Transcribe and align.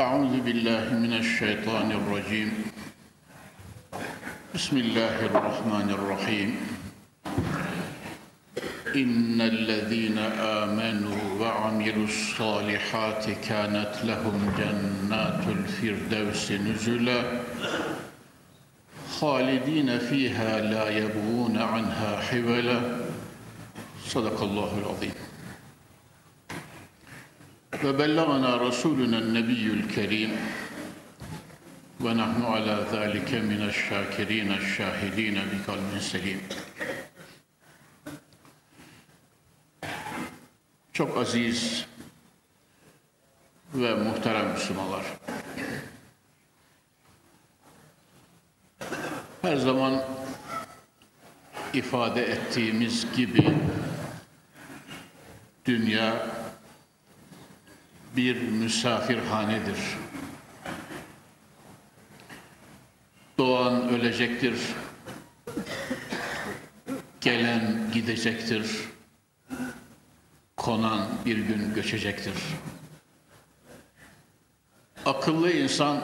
أعوذ 0.00 0.40
بالله 0.40 0.96
من 0.96 1.12
الشيطان 1.12 1.92
الرجيم. 1.92 2.50
بسم 4.54 4.76
الله 4.76 5.16
الرحمن 5.28 5.88
الرحيم. 5.92 6.50
إن 8.96 9.40
الذين 9.40 10.18
آمنوا 10.64 11.20
وعملوا 11.40 12.04
الصالحات 12.04 13.24
كانت 13.44 13.92
لهم 14.04 14.38
جنات 14.56 15.44
الفردوس 15.56 16.52
نزلا 16.52 17.20
خالدين 19.20 19.98
فيها 19.98 20.60
لا 20.60 20.88
يبغون 20.88 21.58
عنها 21.58 22.20
حولا. 22.20 22.80
صدق 24.08 24.42
الله 24.42 24.72
العظيم. 24.80 25.29
وبلغنا 27.83 28.55
رسولنا 28.55 29.17
النبي 29.19 29.67
الكريم 29.67 30.31
ونحن 32.01 32.41
على 32.45 32.85
ذلك 32.91 33.33
من 33.33 33.61
الشاكرين 33.69 34.51
الشاهدين 34.51 35.35
بقلب 35.51 35.99
سليم 35.99 36.41
Çok 40.95 41.17
aziz 41.17 41.85
ve 43.73 43.95
muhterem 43.95 44.51
Müslümanlar. 44.51 45.03
Her 49.41 49.57
zaman 49.57 50.03
ifade 51.73 52.25
ettiğimiz 52.25 53.15
gibi 53.15 53.57
dünya 55.65 56.27
bir 58.16 58.42
misafirhanedir. 58.42 59.78
Doğan 63.38 63.88
ölecektir. 63.88 64.54
Gelen 67.20 67.90
gidecektir. 67.94 68.66
Konan 70.56 71.08
bir 71.24 71.38
gün 71.38 71.74
göçecektir. 71.74 72.34
Akıllı 75.06 75.52
insan, 75.52 76.00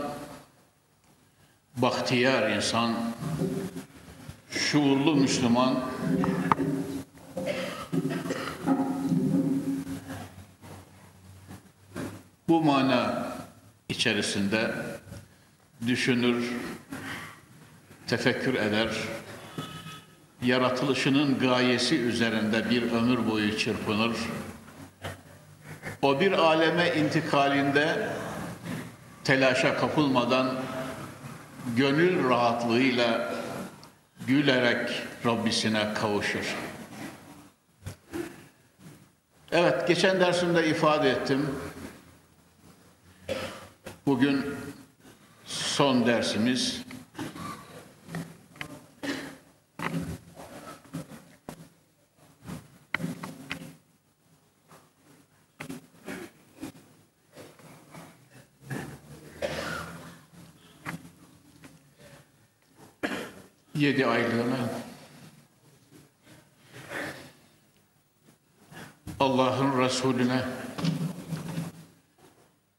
bahtiyar 1.77 2.51
insan, 2.51 2.95
şuurlu 4.51 5.17
Müslüman 5.17 5.85
bu 12.49 12.63
mana 12.63 13.29
içerisinde 13.89 14.71
düşünür, 15.87 16.53
tefekkür 18.07 18.55
eder, 18.55 18.89
yaratılışının 20.43 21.39
gayesi 21.39 21.99
üzerinde 21.99 22.71
bir 22.71 22.93
ömür 22.93 23.31
boyu 23.31 23.59
çırpınır. 23.59 24.17
O 26.03 26.21
bir 26.21 26.33
aleme 26.33 26.95
intikalinde 26.97 28.09
telaşa 29.25 29.77
kapılmadan 29.77 30.55
gönül 31.77 32.29
rahatlığıyla 32.29 33.35
gülerek 34.27 34.91
Rabbisine 35.27 35.95
kavuşur. 35.95 36.57
Evet, 39.53 39.89
geçen 39.89 40.21
dersimde 40.21 40.69
ifade 40.69 41.11
ettim. 41.11 41.49
Bugün 44.07 44.55
son 45.45 46.07
dersimiz. 46.07 46.83
Yedi 63.75 64.07
aylığına 64.07 64.57
Allah'ın 69.21 69.79
Resulüne 69.79 70.45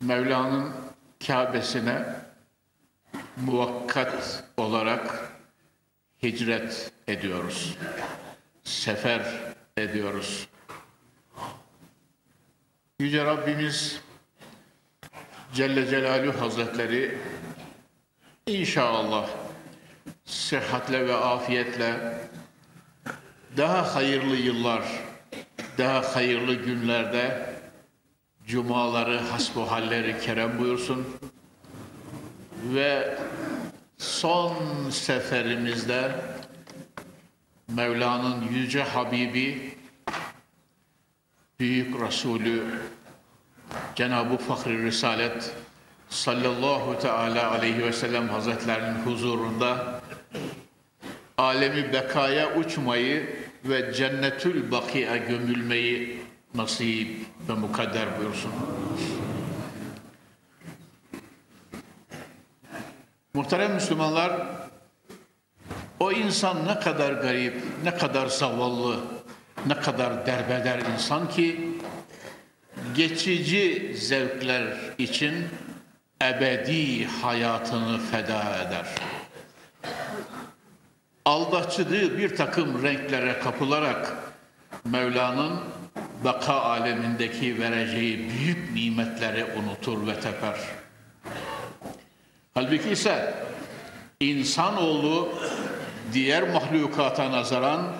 Mevla'nın 0.01 0.86
Kabe'sine 1.27 2.05
muvakkat 3.37 4.43
olarak 4.57 5.31
hicret 6.23 6.91
ediyoruz. 7.07 7.77
Sefer 8.63 9.21
ediyoruz. 9.77 10.47
Yüce 12.99 13.25
Rabbimiz 13.25 14.01
Celle 15.53 15.87
Celaluhu 15.87 16.41
Hazretleri 16.41 17.17
inşallah 18.47 19.29
sıhhatle 20.25 21.07
ve 21.07 21.15
afiyetle 21.15 22.17
daha 23.57 23.95
hayırlı 23.95 24.35
yıllar, 24.35 24.83
daha 25.77 26.15
hayırlı 26.15 26.53
günlerde 26.53 27.46
cumaları 28.47 29.19
hasbu 29.19 29.71
halleri 29.71 30.21
kerem 30.21 30.59
buyursun. 30.59 31.07
Ve 32.73 33.17
son 33.97 34.53
seferimizde 34.89 36.11
Mevla'nın 37.67 38.47
yüce 38.51 38.83
Habibi 38.83 39.77
Büyük 41.59 42.01
Resulü 42.01 42.63
Cenab-ı 43.95 44.37
Fahri 44.37 44.83
Risalet 44.83 45.51
sallallahu 46.09 46.99
teala 46.99 47.51
aleyhi 47.51 47.83
ve 47.83 47.93
sellem 47.93 48.29
hazretlerinin 48.29 49.05
huzurunda 49.05 50.01
alemi 51.37 51.93
bekaya 51.93 52.55
uçmayı 52.55 53.35
ve 53.65 53.93
cennetül 53.93 54.71
bakiye 54.71 55.17
gömülmeyi 55.17 56.16
nasip 56.55 57.25
ve 57.49 57.53
mukadder 57.53 58.19
buyursun. 58.19 58.51
Muhterem 63.33 63.73
Müslümanlar, 63.73 64.47
o 65.99 66.11
insan 66.11 66.67
ne 66.67 66.79
kadar 66.79 67.13
garip, 67.13 67.63
ne 67.83 67.95
kadar 67.95 68.27
zavallı, 68.27 68.99
ne 69.67 69.75
kadar 69.75 70.25
derbeder 70.25 70.79
insan 70.93 71.29
ki 71.29 71.77
geçici 72.95 73.93
zevkler 73.97 74.77
için 74.97 75.47
ebedi 76.23 77.05
hayatını 77.05 77.99
feda 77.99 78.55
eder. 78.55 78.85
Aldatıcı 81.25 82.17
bir 82.17 82.35
takım 82.35 82.83
renklere 82.83 83.39
kapılarak 83.39 84.17
Mevla'nın 84.85 85.59
baka 86.23 86.53
alemindeki 86.53 87.59
vereceği 87.59 88.29
büyük 88.29 88.73
nimetleri 88.73 89.45
unutur 89.45 90.07
ve 90.07 90.19
teper. 90.19 90.55
Halbuki 92.53 92.89
ise 92.89 93.33
insanoğlu 94.19 95.29
diğer 96.13 96.49
mahlukata 96.49 97.31
nazaran 97.31 97.93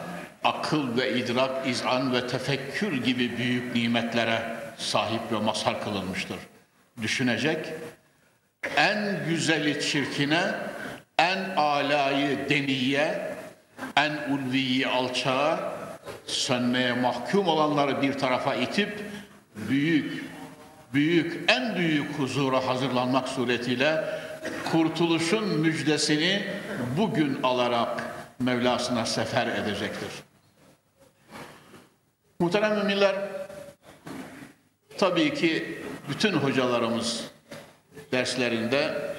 akıl 0.44 0.97
ve 0.97 1.19
idrak, 1.19 1.67
izan 1.67 2.13
ve 2.13 2.27
tefekkür 2.27 3.03
gibi 3.03 3.38
büyük 3.38 3.75
nimetlere 3.75 4.41
sahip 4.77 5.21
ve 5.31 5.38
mazhar 5.38 5.83
kılınmıştır. 5.83 6.38
Düşünecek, 7.01 7.74
en 8.77 9.25
güzeli 9.30 9.81
çirkine, 9.81 10.44
en 11.18 11.56
alayı 11.56 12.50
deniye, 12.50 13.36
en 13.95 14.12
ulviyi 14.31 14.88
alçağa, 14.88 15.76
sönmeye 16.25 16.94
mahkum 16.94 17.48
olanları 17.48 18.01
bir 18.01 18.13
tarafa 18.13 18.56
itip 18.56 19.06
büyük, 19.56 20.25
büyük, 20.94 21.51
en 21.51 21.75
büyük 21.75 22.19
huzura 22.19 22.68
hazırlanmak 22.68 23.27
suretiyle 23.27 24.06
kurtuluşun 24.71 25.48
müjdesini 25.48 26.48
bugün 26.98 27.39
alarak 27.44 28.04
Mevlasına 28.39 29.06
sefer 29.06 29.48
edecektir. 29.48 30.09
Muhterem 32.39 32.77
müminler, 32.77 33.15
tabii 34.98 35.33
ki 35.33 35.81
bütün 36.10 36.33
hocalarımız 36.33 37.24
derslerinde 38.12 39.12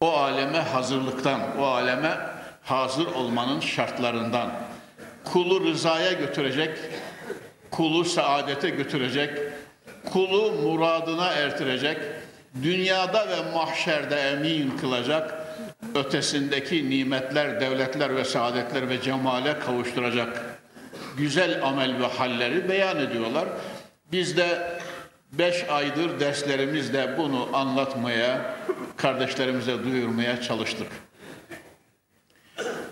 o 0.00 0.12
aleme 0.12 0.58
hazırlıktan, 0.58 1.40
o 1.58 1.64
aleme 1.64 2.18
hazır 2.62 3.06
olmanın 3.06 3.60
şartlarından, 3.60 4.50
kulu 5.24 5.64
rızaya 5.64 6.12
götürecek, 6.12 6.78
kulu 7.70 8.04
saadete 8.04 8.70
götürecek, 8.70 9.38
kulu 10.12 10.52
muradına 10.52 11.32
ertirecek, 11.32 11.98
dünyada 12.62 13.28
ve 13.28 13.52
mahşerde 13.54 14.20
emin 14.20 14.70
kılacak, 14.76 15.46
ötesindeki 15.94 16.90
nimetler, 16.90 17.60
devletler 17.60 18.16
ve 18.16 18.24
saadetler 18.24 18.88
ve 18.88 19.02
cemale 19.02 19.58
kavuşturacak 19.58 20.60
güzel 21.16 21.64
amel 21.64 22.00
ve 22.00 22.06
halleri 22.06 22.68
beyan 22.68 22.98
ediyorlar. 22.98 23.48
Biz 24.12 24.36
de 24.36 24.78
beş 25.32 25.64
aydır 25.68 26.20
derslerimizde 26.20 27.14
bunu 27.18 27.48
anlatmaya, 27.52 28.56
kardeşlerimize 28.96 29.84
duyurmaya 29.84 30.42
çalıştık. 30.42 30.86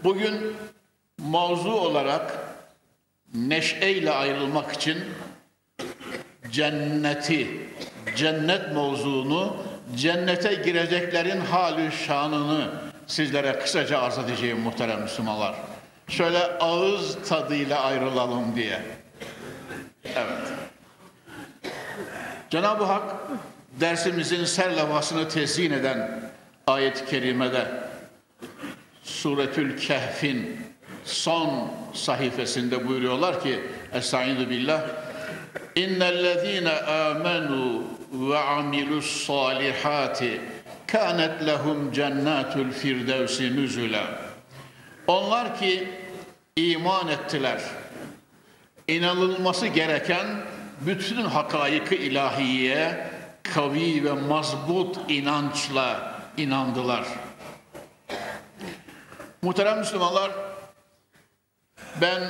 Bugün 0.05 0.57
mavzu 1.19 1.73
olarak 1.73 2.39
neşeyle 3.35 4.11
ayrılmak 4.11 4.73
için 4.73 4.99
cenneti, 6.51 7.69
cennet 8.17 8.73
mevzuunu, 8.73 9.57
cennete 9.97 10.55
gireceklerin 10.55 11.41
hali 11.41 11.93
şanını 11.93 12.71
sizlere 13.07 13.59
kısaca 13.59 13.99
arz 13.99 14.19
edeceğim 14.19 14.61
muhterem 14.61 15.03
Müslümanlar. 15.03 15.55
Şöyle 16.09 16.39
ağız 16.39 17.29
tadıyla 17.29 17.81
ayrılalım 17.81 18.57
diye. 18.57 18.83
Evet. 20.05 20.53
Cenab-ı 22.51 22.85
Hak 22.85 23.17
dersimizin 23.81 24.45
serlevhasını 24.45 25.29
tezyin 25.29 25.73
eden 25.73 26.31
ayet-i 26.67 27.07
kerimede 27.07 27.67
Suretül 29.03 29.79
Kehf'in 29.81 30.61
son 31.05 31.71
sayfasında 31.95 32.89
buyuruyorlar 32.89 33.43
ki 33.43 33.61
Estaizu 33.93 34.51
billah 34.51 34.83
İnnellezîne 35.75 36.69
âmenû 36.69 37.83
ve 38.13 38.39
amilus 38.39 39.27
salihati 39.27 40.41
kânet 40.87 41.47
lehum 41.47 41.93
cennatul 41.93 42.71
firdevsi 42.71 43.57
nüzüle 43.57 44.03
Onlar 45.07 45.59
ki 45.59 45.89
iman 46.57 47.09
ettiler. 47.09 47.61
İnanılması 48.89 49.67
gereken 49.67 50.27
bütün 50.81 51.23
hakaiki 51.23 51.97
ilahiye 51.97 53.11
kavi 53.43 54.05
ve 54.05 54.13
mazbut 54.13 54.97
inançla 55.09 56.15
inandılar. 56.37 57.05
Muhterem 59.43 59.79
Müslümanlar, 59.79 60.31
ben 62.01 62.23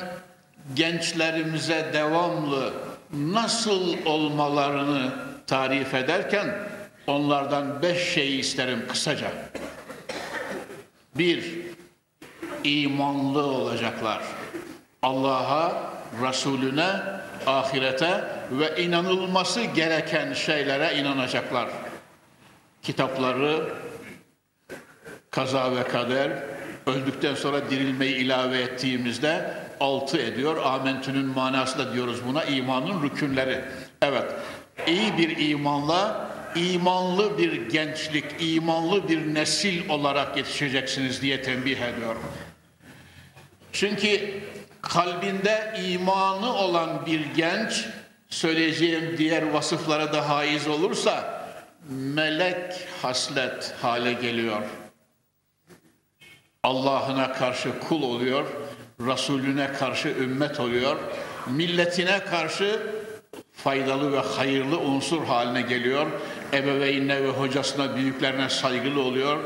gençlerimize 0.74 1.90
devamlı 1.92 2.72
nasıl 3.12 4.06
olmalarını 4.06 5.12
tarif 5.46 5.94
ederken 5.94 6.54
onlardan 7.06 7.82
beş 7.82 8.14
şey 8.14 8.40
isterim 8.40 8.84
kısaca. 8.88 9.32
Bir, 11.14 11.58
imanlı 12.64 13.42
olacaklar. 13.42 14.22
Allah'a, 15.02 15.92
Resulüne, 16.22 16.90
ahirete 17.46 18.24
ve 18.50 18.82
inanılması 18.82 19.62
gereken 19.62 20.32
şeylere 20.32 20.98
inanacaklar. 20.98 21.68
Kitapları, 22.82 23.74
kaza 25.30 25.76
ve 25.76 25.82
kader, 25.82 26.30
öldükten 26.88 27.34
sonra 27.34 27.70
dirilmeyi 27.70 28.14
ilave 28.14 28.58
ettiğimizde 28.58 29.54
altı 29.80 30.18
ediyor. 30.18 30.56
Amentünün 30.64 31.26
manası 31.26 31.78
da 31.78 31.94
diyoruz 31.94 32.20
buna 32.28 32.44
imanın 32.44 33.02
rükünleri. 33.02 33.64
Evet, 34.02 34.34
iyi 34.86 35.18
bir 35.18 35.48
imanla 35.48 36.28
imanlı 36.54 37.38
bir 37.38 37.68
gençlik, 37.68 38.24
imanlı 38.40 39.08
bir 39.08 39.34
nesil 39.34 39.88
olarak 39.88 40.36
yetişeceksiniz 40.36 41.22
diye 41.22 41.42
tembih 41.42 41.80
ediyorum. 41.80 42.22
Çünkü 43.72 44.40
kalbinde 44.82 45.74
imanı 45.88 46.54
olan 46.54 47.06
bir 47.06 47.20
genç 47.36 47.86
söyleyeceğim 48.28 49.14
diğer 49.18 49.42
vasıflara 49.42 50.12
da 50.12 50.28
haiz 50.28 50.68
olursa 50.68 51.44
melek 51.88 52.72
haslet 53.02 53.74
hale 53.82 54.12
geliyor. 54.12 54.62
Allah'ına 56.64 57.32
karşı 57.32 57.78
kul 57.80 58.02
oluyor, 58.02 58.46
Resulüne 59.00 59.72
karşı 59.72 60.08
ümmet 60.08 60.60
oluyor, 60.60 60.96
milletine 61.46 62.24
karşı 62.24 62.82
faydalı 63.52 64.12
ve 64.12 64.18
hayırlı 64.18 64.78
unsur 64.78 65.24
haline 65.24 65.62
geliyor. 65.62 66.06
Ebeveynine 66.52 67.22
ve 67.22 67.28
hocasına, 67.28 67.96
büyüklerine 67.96 68.48
saygılı 68.48 69.02
oluyor. 69.02 69.38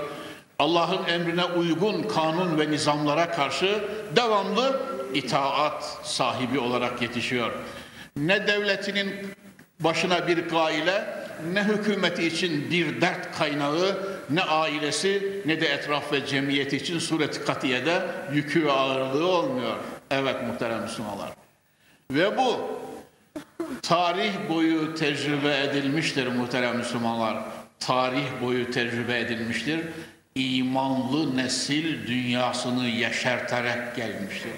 Allah'ın 0.59 1.09
emrine 1.09 1.45
uygun 1.45 2.03
kanun 2.03 2.59
ve 2.59 2.71
nizamlara 2.71 3.31
karşı 3.31 3.85
devamlı 4.17 4.81
itaat 5.15 5.85
sahibi 6.03 6.59
olarak 6.59 7.03
yetişiyor. 7.03 7.53
Ne 8.17 8.47
devletinin 8.47 9.27
başına 9.81 10.29
bir 10.29 10.49
gaile, 10.49 11.22
ne 11.53 11.65
hükümeti 11.65 12.27
için 12.27 12.71
bir 12.71 13.01
dert 13.01 13.39
kaynağı, 13.39 13.99
ne 14.31 14.43
ailesi 14.43 15.43
ne 15.47 15.61
de 15.61 15.67
etraf 15.67 16.13
ve 16.13 16.27
cemiyeti 16.27 16.77
için 16.77 16.99
sureti 16.99 17.45
katiyede 17.45 18.03
yükü 18.33 18.67
ve 18.67 18.73
ağırlığı 18.73 19.27
olmuyor. 19.27 19.77
Evet 20.11 20.37
muhterem 20.47 20.83
Müslümanlar. 20.83 21.29
Ve 22.11 22.39
bu 22.39 22.57
tarih 23.83 24.33
boyu 24.49 24.95
tecrübe 24.95 25.59
edilmiştir 25.59 26.27
muhterem 26.27 26.77
Müslümanlar. 26.77 27.37
Tarih 27.81 28.43
boyu 28.43 28.71
tecrübe 28.71 29.21
edilmiştir. 29.21 29.81
İmanlı 30.35 31.37
nesil 31.37 32.07
dünyasını 32.07 32.87
yeşerterek 32.87 33.97
gelmiştir. 33.97 34.53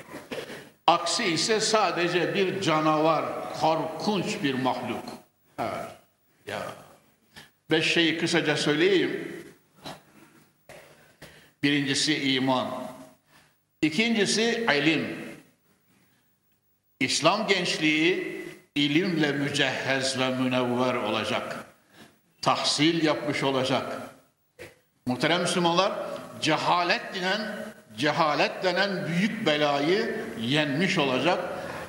Aksi 0.87 1.25
ise 1.25 1.61
sadece 1.61 2.35
bir 2.35 2.61
canavar, 2.61 3.25
korkunç 3.61 4.43
bir 4.43 4.55
mahluk. 4.55 5.05
Evet. 5.59 6.04
Ya. 6.47 6.63
Beş 7.71 7.93
şeyi 7.93 8.19
kısaca 8.19 8.57
söyleyeyim. 8.57 9.43
Birincisi 11.63 12.33
iman. 12.35 12.85
İkincisi 13.83 14.67
ilim. 14.77 15.17
İslam 17.01 17.47
gençliği 17.47 18.45
ilimle 18.75 19.33
mücehhez 19.33 20.19
ve 20.19 20.31
münevver 20.31 20.95
olacak. 20.95 21.65
Tahsil 22.43 23.05
yapmış 23.05 23.43
olacak. 23.43 24.01
Muhterem 25.07 25.41
Müslümanlar, 25.41 25.93
cehalet 26.41 27.15
denen 27.15 27.65
cehalet 27.97 28.65
denen 28.65 29.07
büyük 29.07 29.47
belayı 29.47 30.25
yenmiş 30.41 30.99
olacak. 30.99 31.39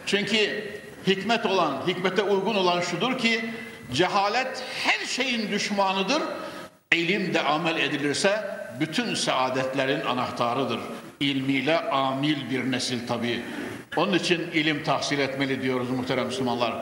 Çünkü 0.05 0.71
hikmet 1.07 1.45
olan, 1.45 1.87
hikmete 1.87 2.21
uygun 2.21 2.55
olan 2.55 2.81
şudur 2.81 3.17
ki 3.17 3.53
cehalet 3.93 4.63
her 4.83 5.05
şeyin 5.05 5.51
düşmanıdır. 5.51 6.23
İlim 6.93 7.33
de 7.33 7.41
amel 7.41 7.79
edilirse 7.79 8.43
bütün 8.79 9.15
saadetlerin 9.15 10.05
anahtarıdır. 10.05 10.79
İlmiyle 11.19 11.79
amil 11.79 12.49
bir 12.49 12.71
nesil 12.71 13.07
tabii. 13.07 13.41
Onun 13.95 14.13
için 14.13 14.51
ilim 14.53 14.83
tahsil 14.83 15.19
etmeli 15.19 15.61
diyoruz 15.61 15.89
muhterem 15.89 16.25
Müslümanlar. 16.25 16.73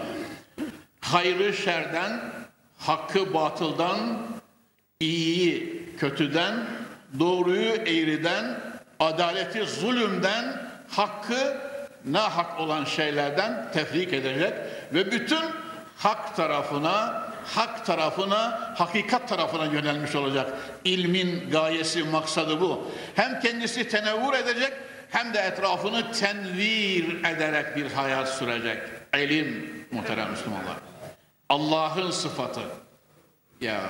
Hayrı 1.01 1.53
şerden, 1.53 2.19
hakkı 2.77 3.33
batıldan, 3.33 4.27
iyiyi 4.99 5.85
kötüden, 5.99 6.55
doğruyu 7.19 7.71
eğriden, 7.71 8.59
adaleti 8.99 9.65
zulümden, 9.65 10.69
hakkı 10.89 11.57
nahak 12.05 12.59
olan 12.59 12.85
şeylerden 12.85 13.71
tefrik 13.73 14.13
edecek 14.13 14.53
ve 14.93 15.11
bütün 15.11 15.43
hak 15.97 16.35
tarafına, 16.35 17.23
hak 17.45 17.85
tarafına, 17.85 18.73
hakikat 18.77 19.29
tarafına 19.29 19.65
yönelmiş 19.65 20.15
olacak. 20.15 20.53
İlmin 20.83 21.49
gayesi, 21.51 22.03
maksadı 22.03 22.61
bu. 22.61 22.91
Hem 23.15 23.39
kendisi 23.39 23.87
tenevvür 23.89 24.33
edecek 24.33 24.73
hem 25.09 25.33
de 25.33 25.39
etrafını 25.39 26.11
tenvir 26.11 27.23
ederek 27.23 27.75
bir 27.75 27.91
hayat 27.91 28.29
sürecek. 28.29 28.77
İlim 29.15 29.69
muhterem 29.91 30.31
Müslümanlar. 30.31 30.75
Allah'ın 31.49 32.11
sıfatı. 32.11 32.61
Ya 33.61 33.81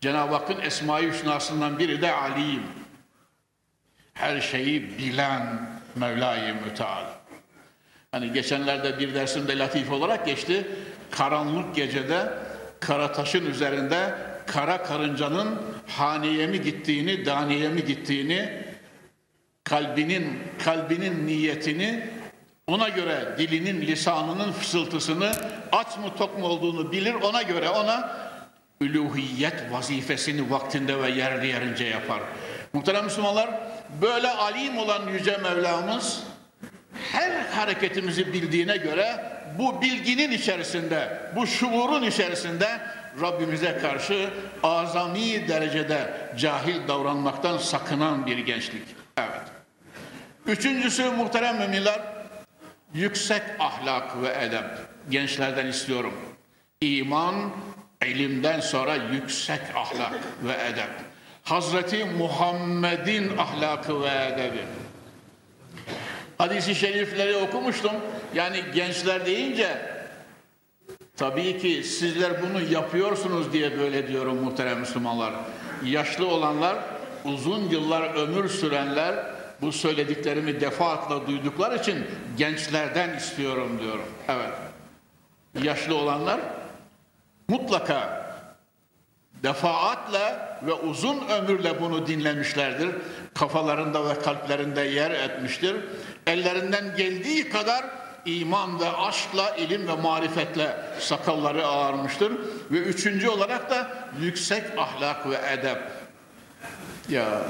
Cenab-ı 0.00 0.34
Hakk'ın 0.34 0.60
Esma-i 0.60 1.10
Hüsna'sından 1.10 1.78
biri 1.78 2.02
de 2.02 2.12
alim. 2.12 2.62
Her 4.14 4.40
şeyi 4.40 4.98
bilen 4.98 5.70
Mevla-i 5.96 6.52
Müteal. 6.52 7.04
Hani 8.12 8.32
geçenlerde 8.32 8.98
bir 8.98 9.14
dersimde 9.14 9.58
latif 9.58 9.90
olarak 9.92 10.26
geçti. 10.26 10.66
Karanlık 11.12 11.74
gecede 11.74 12.32
kara 12.80 13.12
taşın 13.12 13.46
üzerinde 13.46 14.14
kara 14.46 14.82
karıncanın 14.82 15.58
haneye 15.86 16.46
mi 16.46 16.62
gittiğini, 16.62 17.26
daneye 17.26 17.68
mi 17.68 17.84
gittiğini, 17.84 18.62
kalbinin 19.64 20.38
kalbinin 20.64 21.26
niyetini 21.26 22.08
ona 22.66 22.88
göre 22.88 23.34
dilinin, 23.38 23.80
lisanının 23.80 24.52
fısıltısını 24.52 25.32
aç 25.72 25.98
mı 25.98 26.16
tok 26.18 26.38
mu 26.38 26.46
olduğunu 26.46 26.92
bilir. 26.92 27.14
Ona 27.14 27.42
göre 27.42 27.68
ona 27.68 28.16
üluhiyet 28.80 29.72
vazifesini 29.72 30.50
vaktinde 30.50 31.02
ve 31.02 31.10
yerli 31.10 31.46
yerince 31.46 31.84
yapar. 31.84 32.20
Muhterem 32.72 33.04
Müslümanlar, 33.04 33.50
böyle 34.02 34.30
alim 34.30 34.78
olan 34.78 35.08
Yüce 35.08 35.36
Mevlamız 35.36 36.22
her 37.12 37.46
hareketimizi 37.46 38.32
bildiğine 38.32 38.76
göre 38.76 39.24
bu 39.58 39.82
bilginin 39.82 40.30
içerisinde, 40.30 41.18
bu 41.36 41.46
şuurun 41.46 42.02
içerisinde 42.02 42.68
Rabbimize 43.20 43.78
karşı 43.78 44.30
azami 44.62 45.48
derecede 45.48 46.14
cahil 46.38 46.88
davranmaktan 46.88 47.58
sakınan 47.58 48.26
bir 48.26 48.38
gençlik. 48.38 48.82
Evet. 49.16 49.42
Üçüncüsü 50.46 51.10
muhterem 51.10 51.58
müminler, 51.58 52.00
yüksek 52.94 53.42
ahlak 53.58 54.22
ve 54.22 54.44
edep. 54.44 54.64
Gençlerden 55.10 55.66
istiyorum. 55.66 56.14
İman, 56.80 57.34
ilimden 58.06 58.60
sonra 58.60 58.94
yüksek 58.94 59.60
ahlak 59.74 60.14
ve 60.42 60.52
edep. 60.52 60.90
Hazreti 61.44 62.04
Muhammed'in 62.04 63.36
ahlakı 63.38 64.02
ve 64.02 64.08
edebi. 64.08 64.81
Hadis-i 66.38 66.74
şerifleri 66.74 67.36
okumuştum. 67.36 67.92
Yani 68.34 68.64
gençler 68.74 69.26
deyince 69.26 69.78
tabii 71.16 71.58
ki 71.58 71.82
sizler 71.82 72.42
bunu 72.42 72.72
yapıyorsunuz 72.72 73.52
diye 73.52 73.78
böyle 73.78 74.08
diyorum 74.08 74.36
muhterem 74.36 74.80
Müslümanlar. 74.80 75.34
Yaşlı 75.84 76.28
olanlar, 76.28 76.76
uzun 77.24 77.68
yıllar 77.68 78.14
ömür 78.14 78.48
sürenler 78.48 79.14
bu 79.60 79.72
söylediklerimi 79.72 80.60
defaatle 80.60 81.26
duydukları 81.26 81.76
için 81.76 82.06
gençlerden 82.38 83.16
istiyorum 83.16 83.78
diyorum. 83.82 84.08
Evet. 84.28 84.52
Yaşlı 85.64 85.96
olanlar 85.96 86.40
mutlaka 87.48 88.22
defaatle 89.42 90.38
ve 90.62 90.72
uzun 90.72 91.28
ömürle 91.28 91.80
bunu 91.80 92.06
dinlemişlerdir. 92.06 92.90
Kafalarında 93.34 94.08
ve 94.08 94.18
kalplerinde 94.18 94.80
yer 94.80 95.10
etmiştir. 95.10 95.76
Ellerinden 96.26 96.96
geldiği 96.96 97.48
kadar 97.48 97.84
iman 98.24 98.80
ve 98.80 98.90
aşkla, 98.90 99.56
ilim 99.56 99.88
ve 99.88 99.96
marifetle 99.96 100.76
sakalları 100.98 101.66
ağarmıştır. 101.66 102.32
Ve 102.70 102.78
üçüncü 102.78 103.28
olarak 103.28 103.70
da 103.70 103.90
yüksek 104.20 104.78
ahlak 104.78 105.30
ve 105.30 105.36
edep. 105.52 105.78
Ya 107.08 107.42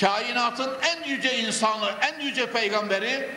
Kainatın 0.00 0.70
en 0.82 1.08
yüce 1.08 1.38
insanı, 1.38 1.90
en 2.00 2.20
yüce 2.20 2.52
peygamberi 2.52 3.30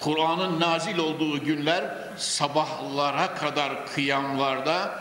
Kur'an'ın 0.00 0.60
nazil 0.60 0.98
olduğu 0.98 1.44
günler 1.44 1.84
sabahlara 2.16 3.34
kadar 3.34 3.86
kıyamlarda 3.86 5.00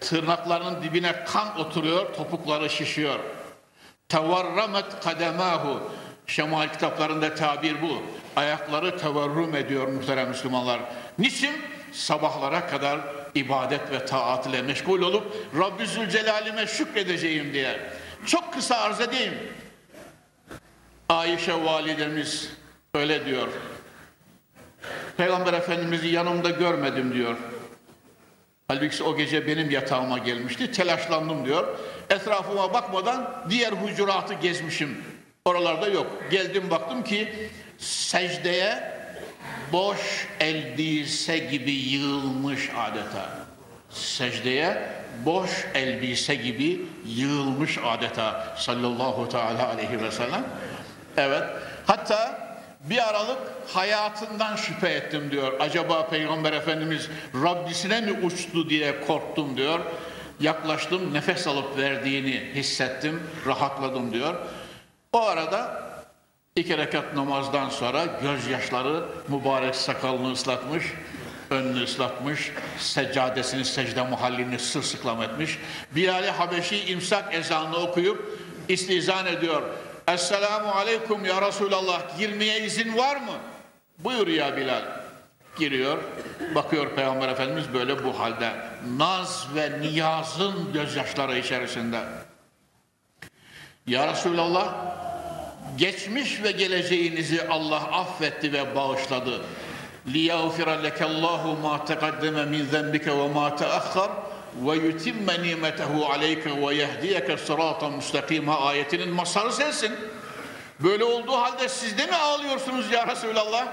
tırnaklarının 0.00 0.82
dibine 0.82 1.24
kan 1.24 1.60
oturuyor, 1.60 2.14
topukları 2.14 2.70
şişiyor. 2.70 3.18
Tevarramet 4.08 5.00
kademahu 5.04 5.90
Şemal 6.26 6.72
kitaplarında 6.72 7.34
tabir 7.34 7.82
bu. 7.82 8.02
Ayakları 8.36 8.98
tevarrum 8.98 9.56
ediyor 9.56 9.88
muhterem 9.88 10.28
Müslümanlar. 10.28 10.80
Niçin? 11.18 11.62
Sabahlara 11.92 12.66
kadar 12.66 13.00
ibadet 13.34 13.90
ve 13.90 14.04
taat 14.06 14.46
ile 14.46 14.62
meşgul 14.62 15.02
olup 15.02 15.32
Rabbi 15.58 15.86
Zülcelal'ime 15.86 16.66
şükredeceğim 16.66 17.52
diye. 17.52 17.80
Çok 18.26 18.54
kısa 18.54 18.76
arz 18.76 19.00
edeyim. 19.00 19.34
Ayşe 21.08 21.64
validemiz 21.64 22.50
öyle 22.94 23.26
diyor. 23.26 23.48
Peygamber 25.16 25.52
Efendimiz'i 25.52 26.08
yanımda 26.08 26.50
görmedim 26.50 27.14
diyor. 27.14 27.36
Halbuki 28.68 29.02
o 29.02 29.16
gece 29.16 29.46
benim 29.46 29.70
yatağıma 29.70 30.18
gelmişti. 30.18 30.72
Telaşlandım 30.72 31.46
diyor. 31.46 31.78
Etrafıma 32.10 32.74
bakmadan 32.74 33.44
diğer 33.50 33.72
hucuratı 33.72 34.34
gezmişim. 34.34 35.04
Oralarda 35.44 35.88
yok. 35.88 36.06
Geldim 36.30 36.70
baktım 36.70 37.04
ki 37.04 37.48
secdeye 37.78 38.94
boş 39.72 40.28
elbise 40.40 41.38
gibi 41.38 41.72
yığılmış 41.72 42.70
adeta. 42.76 43.28
Secdeye 43.90 44.82
boş 45.24 45.50
elbise 45.74 46.34
gibi 46.34 46.82
yığılmış 47.06 47.78
adeta 47.84 48.54
sallallahu 48.58 49.28
teala 49.28 49.68
aleyhi 49.68 50.02
ve 50.02 50.10
sellem. 50.10 50.44
Evet. 51.16 51.42
Hatta 51.86 52.44
bir 52.80 53.08
aralık 53.08 53.38
hayatından 53.74 54.56
şüphe 54.56 54.88
ettim 54.88 55.30
diyor. 55.30 55.60
Acaba 55.60 56.06
Peygamber 56.08 56.52
Efendimiz 56.52 57.08
Rabbisine 57.44 58.00
mi 58.00 58.12
uçtu 58.12 58.70
diye 58.70 59.00
korktum 59.00 59.56
diyor. 59.56 59.80
Yaklaştım 60.40 61.14
nefes 61.14 61.46
alıp 61.46 61.78
verdiğini 61.78 62.52
hissettim, 62.54 63.22
rahatladım 63.46 64.12
diyor. 64.12 64.34
O 65.12 65.22
arada 65.22 65.82
iki 66.56 66.78
rekat 66.78 67.14
namazdan 67.14 67.68
sonra 67.68 68.04
gözyaşları 68.22 69.04
mübarek 69.28 69.74
sakalını 69.74 70.32
ıslatmış, 70.32 70.84
önünü 71.50 71.84
ıslatmış, 71.84 72.52
seccadesini 72.78 73.64
secde 73.64 74.02
muhallini 74.02 74.58
sırsıklam 74.58 75.22
etmiş. 75.22 75.58
Bilal-i 75.96 76.30
Habeşi 76.30 76.84
imsak 76.84 77.34
ezanını 77.34 77.76
okuyup 77.76 78.38
istizan 78.68 79.26
ediyor. 79.26 79.62
Esselamu 80.08 80.68
aleyküm 80.68 81.24
ya 81.24 81.42
Resulallah 81.48 82.18
girmeye 82.18 82.60
izin 82.60 82.96
var 82.96 83.16
mı? 83.16 83.34
Buyur 83.98 84.28
ya 84.28 84.56
Bilal. 84.56 85.03
Giriyor. 85.59 85.97
Bakıyor 86.55 86.95
Peygamber 86.95 87.29
Efendimiz 87.29 87.73
böyle 87.73 88.03
bu 88.03 88.19
halde. 88.19 88.51
Naz 88.97 89.47
ve 89.55 89.81
niyazın 89.81 90.73
gözyaşları 90.73 91.37
içerisinde. 91.37 91.99
Ya 93.87 94.07
Resulallah 94.07 94.73
geçmiş 95.77 96.43
ve 96.43 96.51
geleceğinizi 96.51 97.47
Allah 97.47 97.81
affetti 97.81 98.53
ve 98.53 98.75
bağışladı. 98.75 99.41
لِيَغْفِرَ 100.07 100.69
لَكَ 100.85 100.99
اللّٰهُ 101.11 101.43
مَا 101.65 101.75
تَقَدَّمَ 101.89 102.37
مِنْ 102.53 102.63
ذَنْبِكَ 102.73 103.05
وَمَا 103.19 103.47
تَأَخَّرْ 103.61 104.09
وَيُتِمَّ 104.65 105.27
نِعْمَتَهُ 105.45 105.91
عَلَيْكَ 106.11 106.43
وَيَهْدِيَكَ 106.63 107.27
صِرَاطًا 107.47 107.87
مُسْتَقِيمًا 107.99 108.55
ayetinin 108.55 109.09
masarı 109.09 109.53
sensin. 109.53 109.91
Böyle 110.79 111.03
olduğu 111.03 111.31
halde 111.31 111.69
siz 111.69 111.97
de 111.97 112.05
mi 112.05 112.15
ağlıyorsunuz 112.15 112.91
ya 112.91 113.07
Resulallah? 113.07 113.67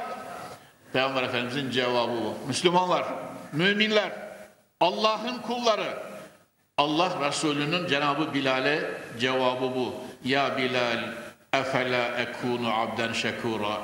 Peygamber 0.93 1.23
Efendimizin 1.23 1.71
cevabı 1.71 2.11
bu. 2.11 2.47
Müslümanlar, 2.47 3.05
müminler, 3.53 4.11
Allah'ın 4.79 5.37
kulları, 5.37 5.97
Allah 6.77 7.27
Resulü'nün 7.27 7.87
Cenabı 7.87 8.33
Bilal'e 8.33 8.91
cevabı 9.19 9.75
bu. 9.75 9.93
Ya 10.23 10.57
Bilal, 10.57 11.13
efela 11.53 12.07
ekunu 12.17 12.73
abden 12.73 13.13
şekura. 13.13 13.81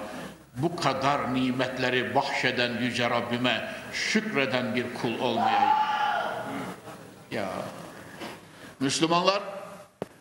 Bu 0.56 0.76
kadar 0.76 1.34
nimetleri 1.34 2.16
bahşeden 2.16 2.78
yüce 2.78 3.10
Rabbime 3.10 3.70
şükreden 3.94 4.76
bir 4.76 4.86
kul 5.02 5.20
olmayayım. 5.20 5.70
Ya 7.32 7.50
Müslümanlar 8.80 9.44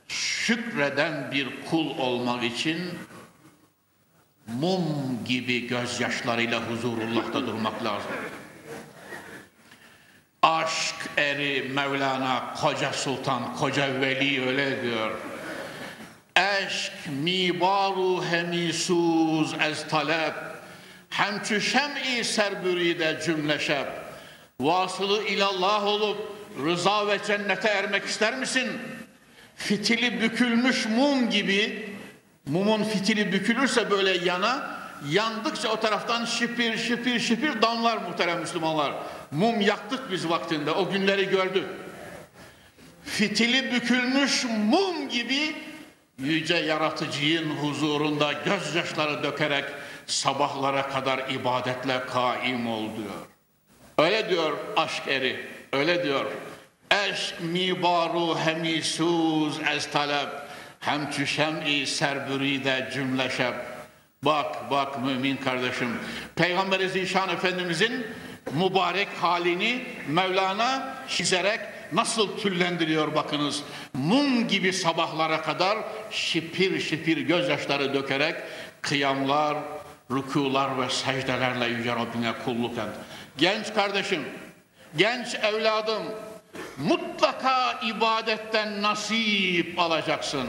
şükreden 0.08 1.30
bir 1.32 1.48
kul 1.70 1.98
olmak 1.98 2.44
için 2.44 2.98
mum 4.46 5.24
gibi 5.24 5.66
gözyaşlarıyla 5.66 6.62
huzurullah'ta 6.70 7.46
durmak 7.46 7.84
lazım. 7.84 8.10
Aşk 10.42 10.94
eri 11.16 11.68
Mevlana 11.74 12.54
Koca 12.60 12.92
Sultan, 12.92 13.56
Koca 13.56 14.00
Veli 14.00 14.46
öyle 14.46 14.82
diyor. 14.82 15.10
Eşk 16.36 16.92
mibaru 17.22 18.24
hemisuz 18.24 19.54
ez 19.60 19.88
talep 19.88 20.34
Hemçü 21.10 21.60
şem'i 21.60 22.24
serbüride 22.24 23.20
cümle 23.24 23.58
şeb 23.58 23.86
Vasılı 24.60 25.26
ilallah 25.26 25.84
olup 25.84 26.32
rıza 26.64 27.06
ve 27.06 27.18
cennete 27.26 27.68
ermek 27.68 28.04
ister 28.04 28.38
misin? 28.38 28.72
Fitili 29.56 30.20
bükülmüş 30.20 30.86
mum 30.86 31.30
gibi 31.30 31.88
Mumun 32.46 32.84
fitili 32.84 33.32
bükülürse 33.32 33.90
böyle 33.90 34.24
yana 34.24 34.76
yandıkça 35.10 35.68
o 35.68 35.80
taraftan 35.80 36.24
şipir 36.24 36.78
şipir 36.78 37.20
şipir 37.20 37.62
damlar 37.62 37.96
muhterem 37.96 38.40
Müslümanlar. 38.40 38.92
Mum 39.30 39.60
yaktık 39.60 40.10
biz 40.10 40.28
vaktinde 40.28 40.70
o 40.70 40.90
günleri 40.90 41.28
gördük. 41.28 41.64
Fitili 43.04 43.72
bükülmüş 43.72 44.44
mum 44.44 45.08
gibi 45.08 45.56
yüce 46.18 46.56
yaratıcının 46.56 47.56
huzurunda 47.56 48.32
gözyaşları 48.32 49.22
dökerek 49.22 49.64
sabahlara 50.06 50.88
kadar 50.88 51.30
ibadetle 51.30 52.00
kaim 52.06 52.66
ol 52.66 52.82
diyor. 52.96 53.26
Öyle 53.98 54.30
diyor 54.30 54.52
aşk 54.76 55.02
eri, 55.08 55.46
öyle 55.72 56.04
diyor. 56.04 56.26
Eşk 56.90 57.34
mibaru 57.40 58.38
hemisuz 58.38 59.60
ez 59.74 59.90
talep, 59.90 60.28
hem 60.86 61.10
çüşem-i 61.10 61.86
serbüride 61.86 62.90
cümleşep. 62.94 63.54
Bak 64.22 64.70
bak 64.70 65.02
mümin 65.04 65.36
kardeşim. 65.36 65.98
Peygamberi 66.36 66.88
Zişan 66.88 67.28
Efendimizin 67.28 68.06
mübarek 68.52 69.08
halini 69.20 69.84
Mevlana 70.08 70.94
çizerek 71.08 71.60
nasıl 71.92 72.38
tüllendiriyor 72.38 73.14
bakınız. 73.14 73.62
Mum 73.94 74.48
gibi 74.48 74.72
sabahlara 74.72 75.42
kadar 75.42 75.78
şipir 76.10 76.80
şipir 76.80 77.18
gözyaşları 77.18 77.94
dökerek 77.94 78.36
kıyamlar, 78.82 79.56
rükular 80.10 80.80
ve 80.80 80.90
secdelerle 80.90 81.66
Yüce 81.66 81.90
Rabbine 81.90 82.32
kulluk 82.44 82.78
et. 82.78 82.84
Genç 83.38 83.74
kardeşim, 83.74 84.24
genç 84.96 85.34
evladım 85.34 86.02
mutlaka 86.78 87.72
ibadetten 87.72 88.82
nasip 88.82 89.78
alacaksın. 89.78 90.48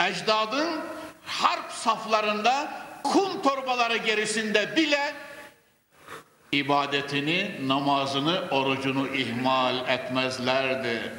Ecdadın 0.00 0.80
harp 1.26 1.72
saflarında 1.72 2.82
kum 3.02 3.42
torbaları 3.42 3.96
gerisinde 3.96 4.76
bile 4.76 5.14
ibadetini, 6.52 7.68
namazını, 7.68 8.44
orucunu 8.50 9.08
ihmal 9.08 9.88
etmezlerdi. 9.88 11.12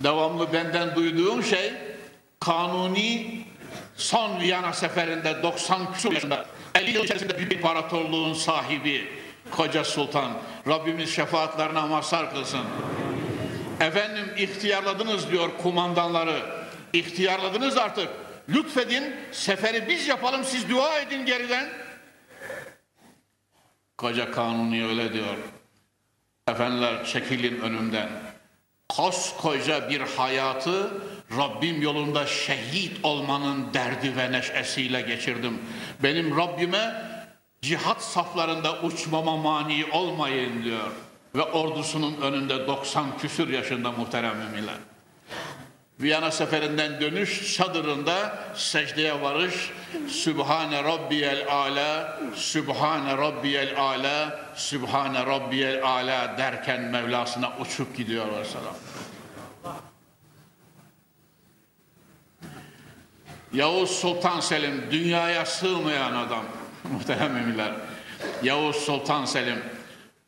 Devamlı 0.00 0.52
benden 0.52 0.94
duyduğum 0.94 1.42
şey 1.42 1.72
kanuni 2.40 3.44
son 3.96 4.40
Viyana 4.40 4.72
seferinde 4.72 5.42
90 5.42 5.92
küsur 5.92 6.12
yaşında 6.12 6.46
50 6.74 6.90
yıl 6.90 7.04
içerisinde 7.04 7.38
büyük 7.38 7.52
imparatorluğun 7.52 8.34
sahibi 8.34 9.08
koca 9.50 9.84
sultan 9.84 10.32
Rabbimiz 10.68 11.14
şefaatlerine 11.14 11.80
mazhar 11.80 12.34
kılsın. 12.34 12.64
Efendim 13.80 14.24
ihtiyarladınız 14.36 15.30
diyor 15.30 15.50
kumandanları. 15.62 16.63
İhtiyarladınız 16.94 17.76
artık. 17.76 18.08
Lütfedin 18.48 19.14
seferi 19.32 19.88
biz 19.88 20.08
yapalım 20.08 20.44
siz 20.44 20.70
dua 20.70 20.98
edin 20.98 21.26
geriden. 21.26 21.68
Koca 23.98 24.30
kanuni 24.30 24.86
öyle 24.86 25.12
diyor. 25.12 25.36
Efendiler 26.48 27.04
çekilin 27.04 27.60
önümden. 27.60 28.08
Koskoca 28.88 29.90
bir 29.90 30.00
hayatı 30.00 31.02
Rabbim 31.38 31.82
yolunda 31.82 32.26
şehit 32.26 33.04
olmanın 33.04 33.74
derdi 33.74 34.16
ve 34.16 34.32
neşesiyle 34.32 35.00
geçirdim. 35.00 35.62
Benim 36.02 36.36
Rabbime 36.36 36.94
cihat 37.62 38.02
saflarında 38.02 38.82
uçmama 38.82 39.36
mani 39.36 39.84
olmayın 39.92 40.64
diyor. 40.64 40.90
Ve 41.34 41.42
ordusunun 41.42 42.20
önünde 42.20 42.66
90 42.66 43.18
küsür 43.18 43.48
yaşında 43.48 43.92
muhterem 43.92 44.36
müminler. 44.36 44.74
Viyana 46.00 46.30
seferinden 46.30 47.00
dönüş 47.00 47.56
çadırında 47.56 48.38
secdeye 48.54 49.22
varış 49.22 49.70
Sübhane 50.08 50.84
Rabbiyel 50.84 51.46
Ala 51.48 52.20
Sübhane 52.34 53.16
Rabbiyel 53.16 53.80
Ala 53.80 54.40
Sübhane 54.54 55.26
Rabbiyel 55.26 55.82
Ala 55.84 56.38
derken 56.38 56.82
Mevlasına 56.82 57.52
uçup 57.60 57.96
gidiyor 57.96 58.28
Aleyhisselam. 58.28 58.74
Yavuz 63.52 63.90
Sultan 63.90 64.40
Selim 64.40 64.84
dünyaya 64.90 65.46
sığmayan 65.46 66.12
adam 66.12 66.44
muhterem 66.92 67.32
müminler. 67.32 67.72
Yavuz 68.42 68.76
Sultan 68.76 69.24
Selim 69.24 69.62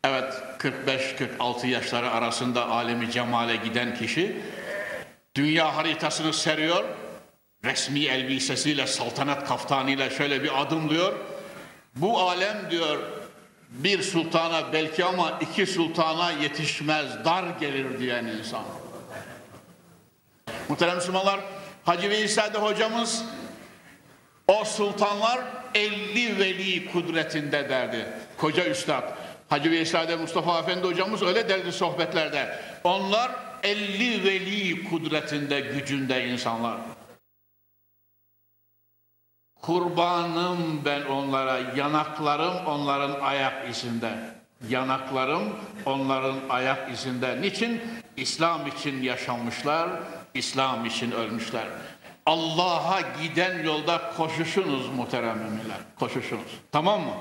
evet 0.05 0.35
45-46 0.59 1.67
yaşları 1.67 2.11
arasında 2.11 2.69
alemi 2.69 3.11
cemale 3.11 3.57
giden 3.57 3.95
kişi 3.95 4.37
dünya 5.37 5.77
haritasını 5.77 6.33
seriyor. 6.33 6.85
Resmi 7.65 8.05
elbisesiyle, 8.05 8.87
saltanat 8.87 9.49
kaftanıyla 9.49 10.11
şöyle 10.11 10.43
bir 10.43 10.63
adımlıyor. 10.63 11.13
Bu 11.95 12.21
alem 12.21 12.71
diyor 12.71 12.99
bir 13.71 14.03
sultana 14.03 14.73
belki 14.73 15.05
ama 15.05 15.39
iki 15.41 15.67
sultana 15.67 16.33
yetişmez, 16.33 17.25
dar 17.25 17.45
gelir 17.61 17.99
diyen 17.99 18.25
insan. 18.25 18.65
Muhterem 20.69 20.97
Müslümanlar, 20.97 21.41
Hacı 21.85 22.11
Veysade 22.11 22.59
hocamız 22.59 23.25
o 24.49 24.65
sultanlar 24.65 25.41
50 25.75 26.39
veli 26.39 26.93
kudretinde 26.93 27.69
derdi. 27.69 28.07
Koca 28.39 28.65
üstad. 28.65 29.03
Hacı 29.49 29.71
Veysade 29.71 30.17
Mustafa 30.17 30.59
Efendi 30.59 30.87
hocamız 30.87 31.23
öyle 31.23 31.49
derdi 31.49 31.73
sohbetlerde. 31.73 32.59
Onlar 32.85 33.46
50 33.67 34.25
veli 34.25 34.85
kudretinde, 34.85 35.61
gücünde 35.61 36.29
insanlar. 36.29 36.77
Kurbanım 39.63 40.85
ben 40.85 41.03
onlara, 41.03 41.59
yanaklarım 41.77 42.67
onların 42.67 43.21
ayak 43.21 43.71
izinde. 43.71 44.31
Yanaklarım 44.69 45.57
onların 45.87 46.37
ayak 46.49 46.91
izinde. 46.93 47.43
Niçin? 47.43 47.83
İslam 48.17 48.67
için 48.67 49.03
yaşamışlar, 49.03 49.91
İslam 50.35 50.87
için 50.87 51.11
ölmüşler. 51.11 51.67
Allah'a 52.27 53.01
giden 53.23 53.65
yolda 53.65 54.13
koşuşunuz 54.17 54.89
muhterem 54.89 55.39
müminler. 55.39 55.79
Koşuşunuz. 55.99 56.61
Tamam 56.73 57.01
mı? 57.01 57.15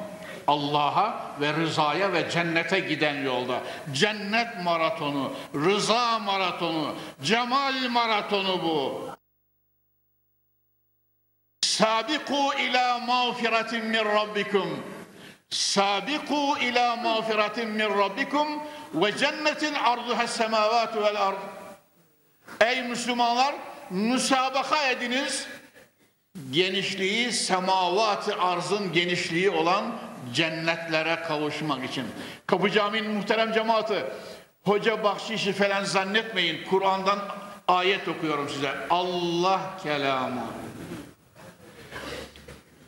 Allah'a 0.47 1.35
ve 1.41 1.53
rızaya 1.53 2.13
ve 2.13 2.29
cennete 2.29 2.79
giden 2.79 3.23
yolda. 3.23 3.61
Cennet 3.91 4.63
maratonu, 4.63 5.33
rıza 5.55 6.19
maratonu, 6.19 6.95
cemal 7.23 7.89
maratonu 7.89 8.63
bu. 8.63 9.09
Sabiku 11.61 12.53
ila 12.59 12.99
mağfiretin 12.99 13.85
min 13.85 14.05
rabbikum. 14.05 14.83
Sabiku 15.49 16.57
ila 16.61 16.95
mağfiretin 16.95 17.69
min 17.69 17.99
rabbikum 17.99 18.47
ve 18.93 19.17
cennetin 19.17 19.73
arduha 19.73 20.27
semavatu 20.27 21.01
vel 21.01 21.21
ard. 21.21 21.37
Ey 22.61 22.83
Müslümanlar 22.83 23.55
müsabaka 23.89 24.87
ediniz. 24.87 25.47
Genişliği 26.51 27.31
semavat 27.31 28.29
arzın 28.39 28.93
genişliği 28.93 29.49
olan 29.49 29.85
cennetlere 30.33 31.15
kavuşmak 31.15 31.89
için. 31.89 32.05
Kapı 32.47 32.71
Camii'nin 32.71 33.11
muhterem 33.11 33.53
cemaati, 33.53 34.05
hoca 34.63 35.03
bahşişi 35.03 35.53
falan 35.53 35.83
zannetmeyin. 35.83 36.65
Kur'an'dan 36.69 37.19
ayet 37.67 38.07
okuyorum 38.07 38.49
size. 38.49 38.71
Allah 38.89 39.61
kelamı. 39.83 40.47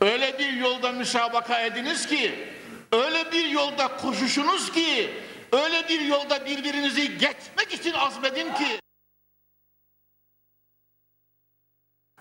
Öyle 0.00 0.38
bir 0.38 0.52
yolda 0.52 0.92
müsabaka 0.92 1.60
ediniz 1.60 2.06
ki, 2.06 2.48
öyle 2.92 3.32
bir 3.32 3.48
yolda 3.48 3.96
koşuşunuz 3.96 4.72
ki, 4.72 5.10
öyle 5.52 5.88
bir 5.88 6.00
yolda 6.00 6.46
birbirinizi 6.46 7.18
geçmek 7.18 7.72
için 7.72 7.92
azmedin 7.92 8.54
ki, 8.54 8.80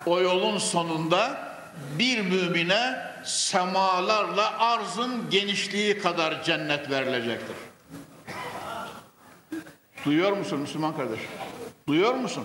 o 0.06 0.20
yolun 0.20 0.58
sonunda 0.58 1.47
bir 2.00 2.22
mümine 2.22 3.08
semalarla 3.24 4.60
arzın 4.60 5.30
genişliği 5.30 6.00
kadar 6.00 6.44
cennet 6.44 6.90
verilecektir. 6.90 7.56
Duyuyor 10.06 10.32
musun 10.32 10.60
Müslüman 10.60 10.98
kardeş? 10.98 11.20
Duyuyor 11.88 12.14
musun? 12.14 12.44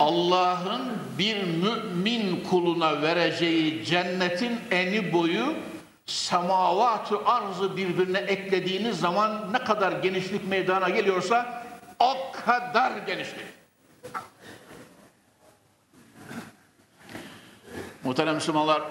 Allah'ın 0.00 0.82
bir 1.18 1.42
mümin 1.42 2.44
kuluna 2.50 3.02
vereceği 3.02 3.84
cennetin 3.84 4.60
eni 4.70 5.12
boyu 5.12 5.54
semavatı 6.06 7.24
arzı 7.24 7.76
birbirine 7.76 8.18
eklediğiniz 8.18 9.00
zaman 9.00 9.52
ne 9.52 9.58
kadar 9.58 9.92
genişlik 9.92 10.48
meydana 10.48 10.88
geliyorsa 10.88 11.64
o 11.98 12.14
kadar 12.46 12.92
genişlik. 13.06 13.46
Muhterem 18.04 18.34
Müslümanlar, 18.34 18.82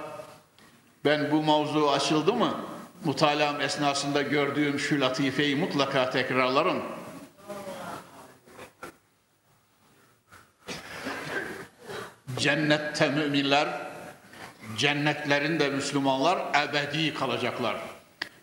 ben 1.05 1.31
bu 1.31 1.43
mavzu 1.43 1.89
açıldı 1.89 2.33
mı, 2.33 2.55
mutalam 3.03 3.61
esnasında 3.61 4.21
gördüğüm 4.21 4.79
şu 4.79 5.01
latifeyi 5.01 5.55
mutlaka 5.55 6.09
tekrarlarım. 6.09 6.83
Cennette 12.37 13.09
müminler, 13.09 13.67
cennetlerinde 14.77 15.69
Müslümanlar 15.69 16.39
ebedi 16.63 17.13
kalacaklar. 17.13 17.75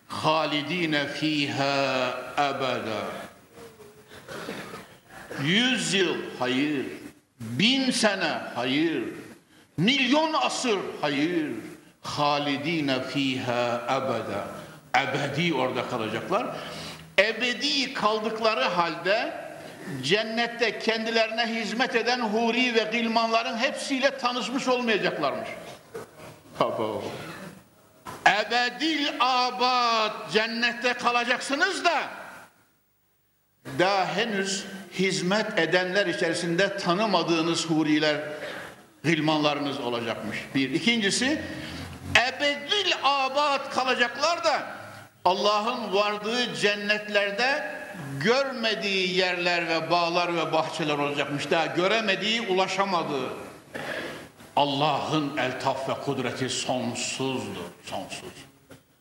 Halidine 0.09 1.07
fiha 1.09 2.15
ebeda. 2.39 3.03
Yüz 5.43 5.95
yıl, 5.95 6.17
hayır. 6.39 6.87
Bin 7.41 7.91
sene, 7.91 8.41
hayır. 8.55 9.26
Milyon 9.77 10.33
asır, 10.33 10.79
hayır. 11.01 11.51
Halidine 12.03 13.03
fiha 13.03 13.81
ebeda. 13.85 14.47
Ebedi 15.03 15.55
orada 15.55 15.89
kalacaklar. 15.89 16.47
Ebedi 17.19 17.95
kaldıkları 17.95 18.65
halde 18.65 19.47
cennette 20.03 20.79
kendilerine 20.79 21.47
hizmet 21.47 21.95
eden 21.97 22.21
huri 22.21 22.75
ve 22.75 22.89
gilmanların 22.93 23.57
hepsiyle 23.57 24.19
tanışmış 24.19 24.69
olmayacaklarmış. 24.69 25.49
ebedil 28.27 29.09
abad 29.21 30.31
cennette 30.33 30.93
kalacaksınız 30.93 31.85
da 31.85 32.03
daha 33.79 34.17
henüz 34.17 34.65
hizmet 34.93 35.59
edenler 35.59 36.07
içerisinde 36.07 36.77
tanımadığınız 36.77 37.67
huriler, 37.67 38.17
hilmanlarınız 39.07 39.81
olacakmış. 39.81 40.39
Bir. 40.55 40.71
İkincisi, 40.71 41.43
ebedil 42.29 42.93
abad 43.05 43.71
kalacaklar 43.71 44.45
da 44.45 44.67
Allah'ın 45.25 45.95
vardığı 45.95 46.55
cennetlerde 46.55 47.77
görmediği 48.21 49.17
yerler 49.17 49.69
ve 49.69 49.91
bağlar 49.91 50.37
ve 50.37 50.53
bahçeler 50.53 50.99
olacakmış. 50.99 51.51
Daha 51.51 51.67
göremediği, 51.67 52.41
ulaşamadığı. 52.41 53.31
Allah'ın 54.57 55.37
eltaf 55.37 55.89
ve 55.89 55.95
kudreti 56.05 56.49
sonsuzdur, 56.49 57.65
sonsuz. 57.85 58.33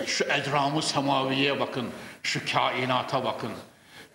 Şu 0.05 0.23
ecramı 0.23 0.81
semaviye 0.81 1.59
bakın, 1.59 1.89
şu 2.23 2.53
kainata 2.53 3.25
bakın. 3.25 3.51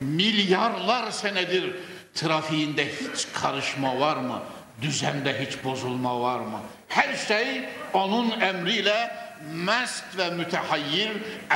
Milyarlar 0.00 1.10
senedir 1.10 1.76
trafiğinde 2.14 2.88
hiç 2.88 3.26
karışma 3.32 4.00
var 4.00 4.16
mı? 4.16 4.42
Düzende 4.80 5.46
hiç 5.46 5.64
bozulma 5.64 6.20
var 6.20 6.38
mı? 6.38 6.60
Her 6.88 7.16
şey 7.16 7.68
onun 7.92 8.40
emriyle 8.40 9.10
mest 9.54 10.04
ve 10.18 10.30
mütehayyir 10.30 11.10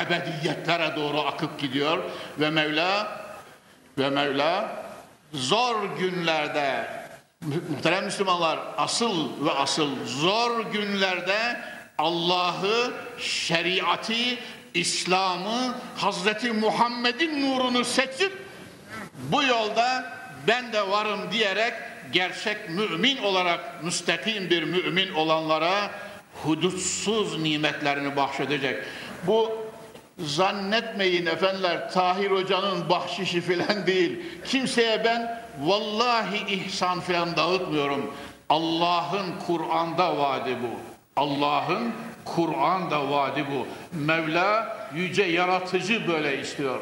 ebediyetlere 0.07 0.97
doğru 0.97 1.21
akıp 1.21 1.61
gidiyor 1.61 1.99
ve 2.41 2.51
Mevla 2.51 3.21
ve 3.99 4.11
Mevla 4.11 4.85
zor 5.33 5.85
günlerde 5.99 6.87
muhterem 7.71 8.05
Müslümanlar 8.05 8.59
asıl 8.77 9.47
ve 9.47 9.51
asıl 9.51 10.07
zor 10.07 10.65
günlerde 10.65 11.61
Allah'ı, 11.99 12.93
şeriatı, 13.19 14.13
İslam'ı, 14.75 15.75
Hazreti 15.97 16.53
Muhammed'in 16.53 17.43
nurunu 17.43 17.85
seçip 17.85 18.33
bu 19.19 19.43
yolda 19.43 20.13
ben 20.47 20.73
de 20.73 20.91
varım 20.91 21.33
diyerek 21.33 21.75
gerçek 22.13 22.71
mümin 22.71 23.17
olarak 23.17 23.85
müstakim 23.85 24.51
bir 24.51 24.63
mümin 24.63 25.15
olanlara 25.15 25.91
hudutsuz 26.43 27.39
nimetlerini 27.43 28.17
bahşedecek. 28.17 28.85
Bu 29.27 29.65
zannetmeyin 30.19 31.27
efendiler 31.27 31.91
Tahir 31.91 32.31
Hoca'nın 32.31 32.89
bahşişi 32.89 33.41
filan 33.41 33.87
değil. 33.87 34.21
Kimseye 34.45 35.05
ben 35.05 35.41
vallahi 35.61 36.55
ihsan 36.55 37.01
filan 37.01 37.37
dağıtmıyorum. 37.37 38.15
Allah'ın 38.49 39.27
Kur'an'da 39.47 40.19
vaadi 40.19 40.57
bu. 40.63 40.71
Allah'ın 41.21 41.93
Kur'an'da 42.25 43.11
vaadi 43.11 43.45
bu. 43.53 43.67
Mevla 43.99 44.77
yüce 44.95 45.23
yaratıcı 45.23 46.09
böyle 46.09 46.41
istiyor. 46.41 46.81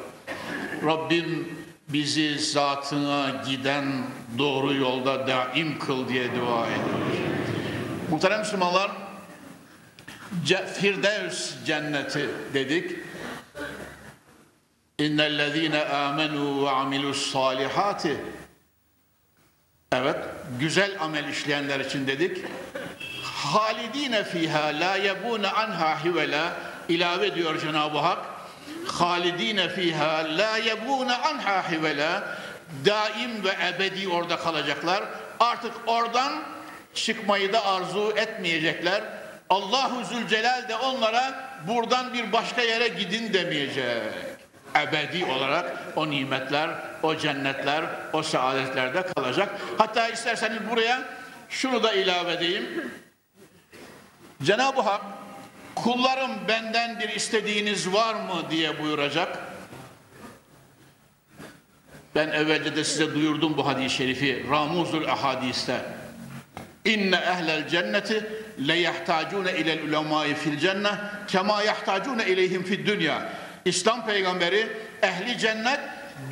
Rabbim 0.85 1.62
bizi 1.93 2.39
zatına 2.39 3.43
giden 3.47 4.05
doğru 4.39 4.75
yolda 4.75 5.27
daim 5.27 5.79
kıl 5.79 6.09
diye 6.09 6.25
dua 6.25 6.67
ediyoruz. 6.67 7.19
Muhterem 8.11 8.41
Müslümanlar, 8.41 8.91
Firdevs 10.75 11.65
cenneti 11.67 12.29
dedik. 12.55 12.99
İnnellezîne 14.99 15.79
âmenû 15.79 16.65
ve 16.65 16.71
amilussâlihâti 16.71 18.17
Evet, 19.95 20.17
güzel 20.61 20.97
amel 21.01 21.29
işleyenler 21.29 21.81
için 21.81 22.07
dedik. 22.07 22.45
Halidine 23.23 24.25
fiha 24.25 24.67
la 24.67 24.97
yebune 24.97 25.49
anha 25.49 26.05
hivela 26.05 26.57
ilave 26.89 27.27
ediyor 27.27 27.61
Cenab-ı 27.61 27.99
Hak. 27.99 28.32
Halidine 28.87 29.68
fiha 29.68 30.38
la 30.38 30.57
yebune 30.57 31.14
anha 31.14 31.71
hivela 31.71 32.38
daim 32.85 33.45
ve 33.45 33.51
ebedi 33.68 34.09
orada 34.09 34.37
kalacaklar. 34.37 35.05
Artık 35.40 35.73
oradan 35.87 36.33
çıkmayı 36.95 37.53
da 37.53 37.66
arzu 37.66 38.12
etmeyecekler. 38.16 39.03
Allahu 39.51 40.05
Zülcelal 40.05 40.68
de 40.68 40.77
onlara 40.77 41.51
buradan 41.68 42.14
bir 42.14 42.33
başka 42.33 42.62
yere 42.62 42.88
gidin 42.88 43.33
demeyecek. 43.33 44.03
Ebedi 44.77 45.25
olarak 45.25 45.77
o 45.97 46.11
nimetler, 46.11 46.71
o 47.03 47.16
cennetler, 47.16 47.85
o 48.12 48.23
saadetlerde 48.23 49.03
kalacak. 49.03 49.49
Hatta 49.79 50.09
isterseniz 50.09 50.71
buraya 50.71 51.03
şunu 51.49 51.83
da 51.83 51.92
ilave 51.92 52.33
edeyim. 52.33 52.92
Cenab-ı 54.42 54.81
Hak 54.81 55.03
kullarım 55.83 56.31
benden 56.49 57.01
bir 57.01 57.09
istediğiniz 57.09 57.92
var 57.92 58.14
mı 58.14 58.51
diye 58.51 58.83
buyuracak. 58.83 59.38
Ben 62.14 62.29
evvelce 62.29 62.77
de 62.77 62.85
size 62.85 63.14
duyurdum 63.14 63.57
bu 63.57 63.66
hadis-i 63.66 63.97
şerifi 63.97 64.47
Ramuzul 64.51 65.09
Ahadis'te. 65.09 65.81
İnne 66.85 67.16
ehlel 67.16 67.68
cenneti 67.68 68.27
le 68.68 68.75
yahtacune 68.75 69.53
ilel 69.53 69.83
ulemai 69.83 70.35
fil 70.35 70.59
cenne 70.59 70.90
kema 71.29 71.62
yahtacune 71.62 72.27
ileyhim 72.27 72.64
fid 72.64 72.87
dünya. 72.87 73.33
İslam 73.64 74.07
peygamberi 74.07 74.68
ehli 75.03 75.38
cennet 75.38 75.81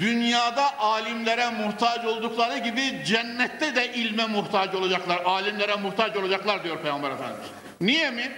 dünyada 0.00 0.78
alimlere 0.78 1.50
muhtaç 1.50 2.04
oldukları 2.04 2.58
gibi 2.58 3.04
cennette 3.06 3.74
de 3.74 3.92
ilme 3.92 4.26
muhtaç 4.26 4.74
olacaklar. 4.74 5.22
Alimlere 5.24 5.76
muhtaç 5.76 6.16
olacaklar 6.16 6.64
diyor 6.64 6.78
Peygamber 6.82 7.10
Efendimiz. 7.10 7.46
Niye 7.80 8.10
mi? 8.10 8.32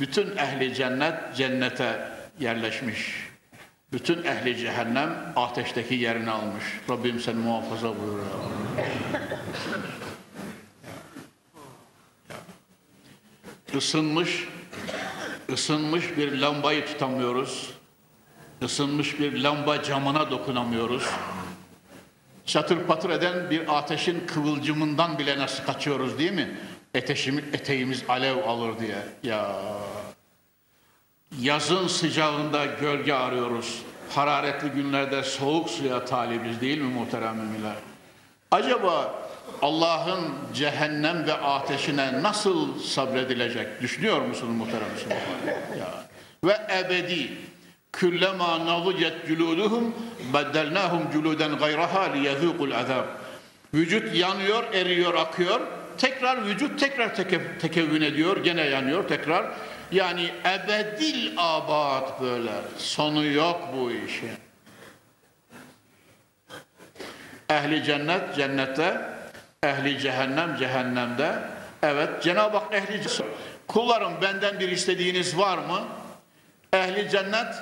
Bütün 0.00 0.36
ehli 0.36 0.74
cennet 0.74 1.36
cennete 1.36 2.08
yerleşmiş. 2.40 3.28
Bütün 3.92 4.24
ehli 4.24 4.56
cehennem 4.56 5.32
ateşteki 5.36 5.94
yerini 5.94 6.30
almış. 6.30 6.64
Rabbim 6.90 7.20
seni 7.20 7.34
muhafaza 7.34 7.88
buyur. 7.88 8.20
Isınmış, 13.74 14.48
ısınmış 15.52 16.16
bir 16.16 16.38
lambayı 16.38 16.86
tutamıyoruz. 16.86 17.70
Isınmış 18.60 19.20
bir 19.20 19.42
lamba 19.42 19.82
camına 19.82 20.30
dokunamıyoruz. 20.30 21.06
Çatır 22.46 22.86
patır 22.86 23.10
eden 23.10 23.50
bir 23.50 23.78
ateşin 23.78 24.26
kıvılcımından 24.26 25.18
bile 25.18 25.38
nasıl 25.38 25.64
kaçıyoruz 25.64 26.18
değil 26.18 26.32
mi? 26.32 26.58
Eteşimiz, 26.96 27.44
eteğimiz 27.52 28.02
alev 28.08 28.36
alır 28.36 28.78
diye. 28.78 28.96
Ya 29.22 29.56
Yazın 31.40 31.88
sıcağında 31.88 32.64
gölge 32.66 33.12
arıyoruz. 33.12 33.82
Hararetli 34.14 34.68
günlerde 34.68 35.22
soğuk 35.22 35.70
suya 35.70 36.04
talibiz 36.04 36.60
değil 36.60 36.78
mi 36.78 36.94
muhterem 36.94 37.36
müminler? 37.36 37.74
Acaba 38.50 39.14
Allah'ın 39.62 40.34
cehennem 40.54 41.26
ve 41.26 41.32
ateşine 41.32 42.22
nasıl 42.22 42.78
sabredilecek? 42.80 43.82
Düşünüyor 43.82 44.20
musunuz 44.20 44.56
muhterem 44.56 44.88
Müslümanlar? 44.94 45.26
Ve 46.44 46.74
ebedi 46.78 47.30
küllema 47.92 48.66
navucet 48.66 49.28
culuduhum 49.28 49.94
beddelnahum 50.34 51.02
culuden 51.12 51.58
gayraha 51.58 52.02
liyezûkul 52.02 52.74
azab. 52.74 53.04
Vücut 53.74 54.14
yanıyor, 54.14 54.74
eriyor, 54.74 55.14
akıyor. 55.14 55.60
Tekrar 55.98 56.46
vücut 56.46 56.80
tekrar 56.80 57.14
teke, 57.14 57.58
tekevvün 57.58 58.02
ediyor, 58.02 58.44
gene 58.44 58.62
yanıyor 58.62 59.08
tekrar. 59.08 59.46
Yani 59.92 60.30
ebedil 60.44 61.32
abad 61.36 62.20
böyle. 62.20 62.52
Sonu 62.78 63.24
yok 63.24 63.60
bu 63.76 63.90
işin. 63.90 64.30
Ehli 67.50 67.84
cennet 67.84 68.36
cennette, 68.36 69.00
ehli 69.62 69.98
cehennem 69.98 70.56
cehennemde. 70.56 71.38
Evet 71.82 72.22
Cenab-ı 72.22 72.56
Hak 72.56 72.74
ehli 72.74 73.00
kullarım 73.66 74.12
benden 74.22 74.60
bir 74.60 74.68
istediğiniz 74.68 75.38
var 75.38 75.58
mı? 75.58 75.84
Ehli 76.72 77.10
cennet 77.10 77.54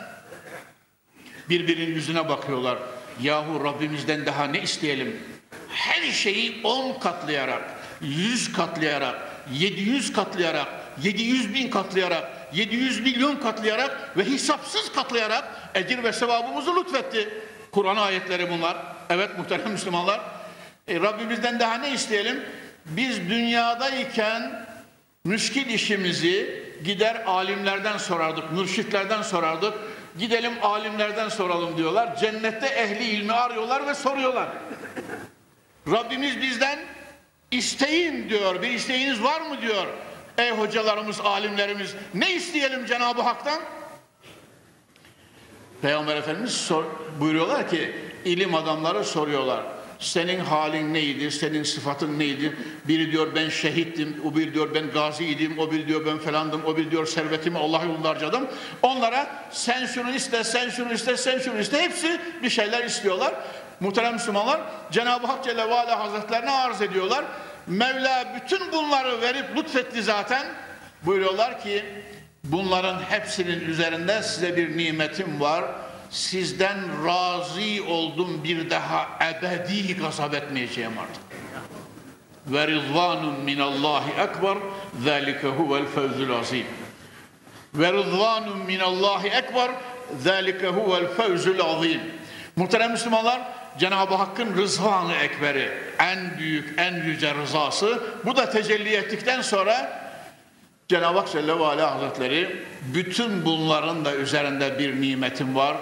birbirinin 1.48 1.94
yüzüne 1.94 2.28
bakıyorlar. 2.28 2.78
Yahu 3.20 3.64
Rabbimizden 3.64 4.26
daha 4.26 4.44
ne 4.44 4.60
isteyelim? 4.60 5.22
Her 5.68 6.02
şeyi 6.02 6.60
on 6.64 6.98
katlayarak, 6.98 7.62
yüz 8.04 8.52
katlayarak, 8.52 9.14
yedi 9.52 9.80
yüz 9.80 10.12
katlayarak 10.12 10.68
700 11.02 11.54
bin 11.54 11.70
katlayarak, 11.70 12.30
700 12.54 13.00
milyon 13.00 13.36
katlayarak 13.36 14.16
ve 14.16 14.24
hesapsız 14.24 14.92
katlayarak 14.92 15.44
ecir 15.74 16.02
ve 16.02 16.12
sevabımızı 16.12 16.76
lütfetti. 16.76 17.28
Kur'an 17.72 17.96
ayetleri 17.96 18.50
bunlar. 18.50 18.76
Evet 19.10 19.38
muhterem 19.38 19.70
Müslümanlar. 19.72 20.20
E, 20.88 21.00
Rabbimizden 21.00 21.60
daha 21.60 21.74
ne 21.74 21.92
isteyelim? 21.92 22.44
Biz 22.86 23.30
dünyadayken 23.30 24.66
müşkil 25.24 25.66
işimizi 25.66 26.64
gider 26.84 27.22
alimlerden 27.26 27.98
sorardık, 27.98 28.52
mürşitlerden 28.52 29.22
sorardık. 29.22 29.74
Gidelim 30.18 30.52
alimlerden 30.62 31.28
soralım 31.28 31.76
diyorlar. 31.76 32.16
Cennette 32.16 32.66
ehli 32.66 33.04
ilmi 33.04 33.32
arıyorlar 33.32 33.86
ve 33.86 33.94
soruyorlar. 33.94 34.48
Rabbimiz 35.90 36.42
bizden 36.42 36.78
isteyin 37.58 38.28
diyor. 38.28 38.62
Bir 38.62 38.70
isteğiniz 38.70 39.22
var 39.22 39.40
mı 39.40 39.62
diyor. 39.62 39.86
Ey 40.38 40.50
hocalarımız, 40.50 41.20
alimlerimiz 41.20 41.94
ne 42.14 42.34
isteyelim 42.34 42.86
Cenab-ı 42.86 43.22
Hak'tan? 43.22 43.60
Peygamber 45.82 46.16
Efendimiz 46.16 46.52
sor, 46.52 46.84
buyuruyorlar 47.20 47.70
ki 47.70 47.94
ilim 48.24 48.54
adamları 48.54 49.04
soruyorlar. 49.04 49.64
Senin 49.98 50.40
halin 50.40 50.94
neydi? 50.94 51.30
Senin 51.30 51.62
sıfatın 51.62 52.18
neydi? 52.18 52.56
Biri 52.88 53.12
diyor 53.12 53.34
ben 53.34 53.48
şehittim, 53.48 54.20
o 54.24 54.36
bir 54.36 54.54
diyor 54.54 54.74
ben 54.74 54.90
gaziydim, 54.90 55.58
o 55.58 55.70
bir 55.70 55.88
diyor 55.88 56.06
ben 56.06 56.18
falandım, 56.18 56.64
o 56.64 56.76
bir 56.76 56.90
diyor 56.90 57.06
servetimi 57.06 57.58
Allah 57.58 57.82
yolunda 57.84 58.08
harcadım. 58.08 58.48
Onlara 58.82 59.48
sen 59.50 59.86
şunu 59.86 60.14
iste, 60.14 60.44
sen 60.44 60.70
şunu 60.70 60.92
iste, 60.92 61.16
sen 61.16 61.38
şunu 61.38 61.58
iste. 61.58 61.82
Hepsi 61.82 62.20
bir 62.42 62.50
şeyler 62.50 62.84
istiyorlar. 62.84 63.34
Muhterem 63.80 64.12
Müslümanlar 64.12 64.60
Cenab-ı 64.90 65.26
Hak 65.26 65.44
Celle 65.44 65.68
ve 65.68 65.74
Ala 65.74 66.00
Hazretlerine 66.00 66.50
arz 66.50 66.82
ediyorlar. 66.82 67.24
Mevla 67.66 68.26
bütün 68.36 68.72
bunları 68.72 69.20
verip 69.20 69.56
lütfetti 69.56 70.02
zaten. 70.02 70.46
Buyuruyorlar 71.02 71.60
ki 71.60 71.84
bunların 72.44 73.00
hepsinin 73.10 73.60
üzerinde 73.60 74.22
size 74.22 74.56
bir 74.56 74.76
nimetim 74.76 75.40
var 75.40 75.64
sizden 76.14 77.06
razı 77.06 77.84
oldum 77.88 78.44
bir 78.44 78.70
daha 78.70 79.08
ebedi 79.30 79.96
gazap 79.96 80.34
etmeyeceğim 80.34 80.92
artık. 80.98 81.22
Ve 82.46 82.66
rizvanun 82.66 83.40
minallahi 83.40 84.10
ekber 84.10 84.58
zâlike 85.04 85.48
huvel 85.48 85.86
fevzul 85.86 86.30
azim. 86.30 86.66
Ve 87.74 87.92
rizvanun 87.92 88.58
minallahi 88.58 89.28
ekber 89.28 89.70
zâlike 90.22 90.68
huvel 90.68 91.06
fevzul 91.06 91.60
azim. 91.60 92.00
Muhterem 92.56 92.90
Müslümanlar, 92.90 93.40
Cenab-ı 93.78 94.14
Hakk'ın 94.14 94.56
rızvanı 94.56 95.14
ekberi, 95.14 95.70
en 95.98 96.38
büyük, 96.38 96.78
en 96.78 96.94
yüce 96.94 97.34
rızası. 97.34 98.02
Bu 98.24 98.36
da 98.36 98.50
tecelli 98.50 98.94
ettikten 98.94 99.42
sonra 99.42 100.04
Cenab-ı 100.88 101.18
Hak 101.18 101.32
Celle 101.32 101.58
ve 101.58 101.64
Ala 101.64 101.94
Hazretleri 101.94 102.62
bütün 102.94 103.44
bunların 103.44 104.04
da 104.04 104.14
üzerinde 104.14 104.78
bir 104.78 105.00
nimetim 105.00 105.56
var 105.56 105.76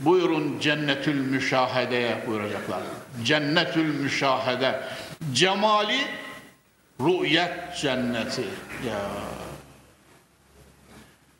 buyurun 0.00 0.58
cennetül 0.60 1.14
müşahedeye 1.14 2.16
buyuracaklar. 2.26 2.80
Cennetül 3.24 3.94
müşahede. 3.94 4.80
Cemali 5.32 6.00
rü'yet 7.00 7.76
cenneti. 7.80 8.44
Ya. 8.88 9.00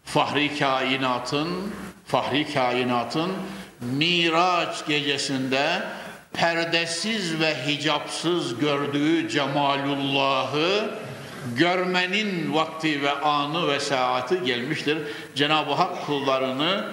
Fahri 0.04 0.58
kainatın, 0.58 1.74
fahri 2.06 2.54
kainatın 2.54 3.32
Miraç 3.80 4.86
gecesinde 4.86 5.82
perdesiz 6.32 7.40
ve 7.40 7.66
hicapsız 7.66 8.58
gördüğü 8.58 9.28
cemalullahı 9.28 10.90
görmenin 11.56 12.54
vakti 12.54 13.02
ve 13.02 13.10
anı 13.10 13.68
ve 13.68 13.80
saati 13.80 14.42
gelmiştir. 14.44 14.98
Cenab-ı 15.34 15.72
Hak 15.72 16.06
kullarını 16.06 16.84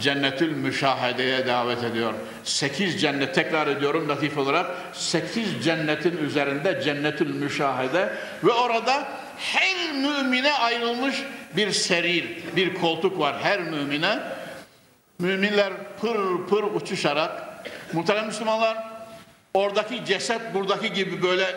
cennetül 0.00 0.56
müşahedeye 0.56 1.46
davet 1.46 1.84
ediyor. 1.84 2.14
Sekiz 2.44 3.00
cennet 3.00 3.34
tekrar 3.34 3.66
ediyorum 3.66 4.08
latif 4.08 4.38
olarak 4.38 4.66
sekiz 4.92 5.64
cennetin 5.64 6.16
üzerinde 6.16 6.82
cennetül 6.84 7.34
müşahede 7.34 8.12
ve 8.44 8.52
orada 8.52 9.08
her 9.38 9.92
mümine 9.92 10.52
ayrılmış 10.52 11.16
bir 11.56 11.70
serir, 11.70 12.24
bir 12.56 12.74
koltuk 12.74 13.18
var 13.18 13.36
her 13.42 13.60
mümine. 13.60 14.18
Müminler 15.22 15.72
pır 16.00 16.16
pır 16.50 16.62
uçuşarak 16.62 17.42
muhterem 17.92 18.26
Müslümanlar 18.26 18.78
oradaki 19.54 20.04
ceset 20.04 20.54
buradaki 20.54 20.92
gibi 20.92 21.22
böyle 21.22 21.56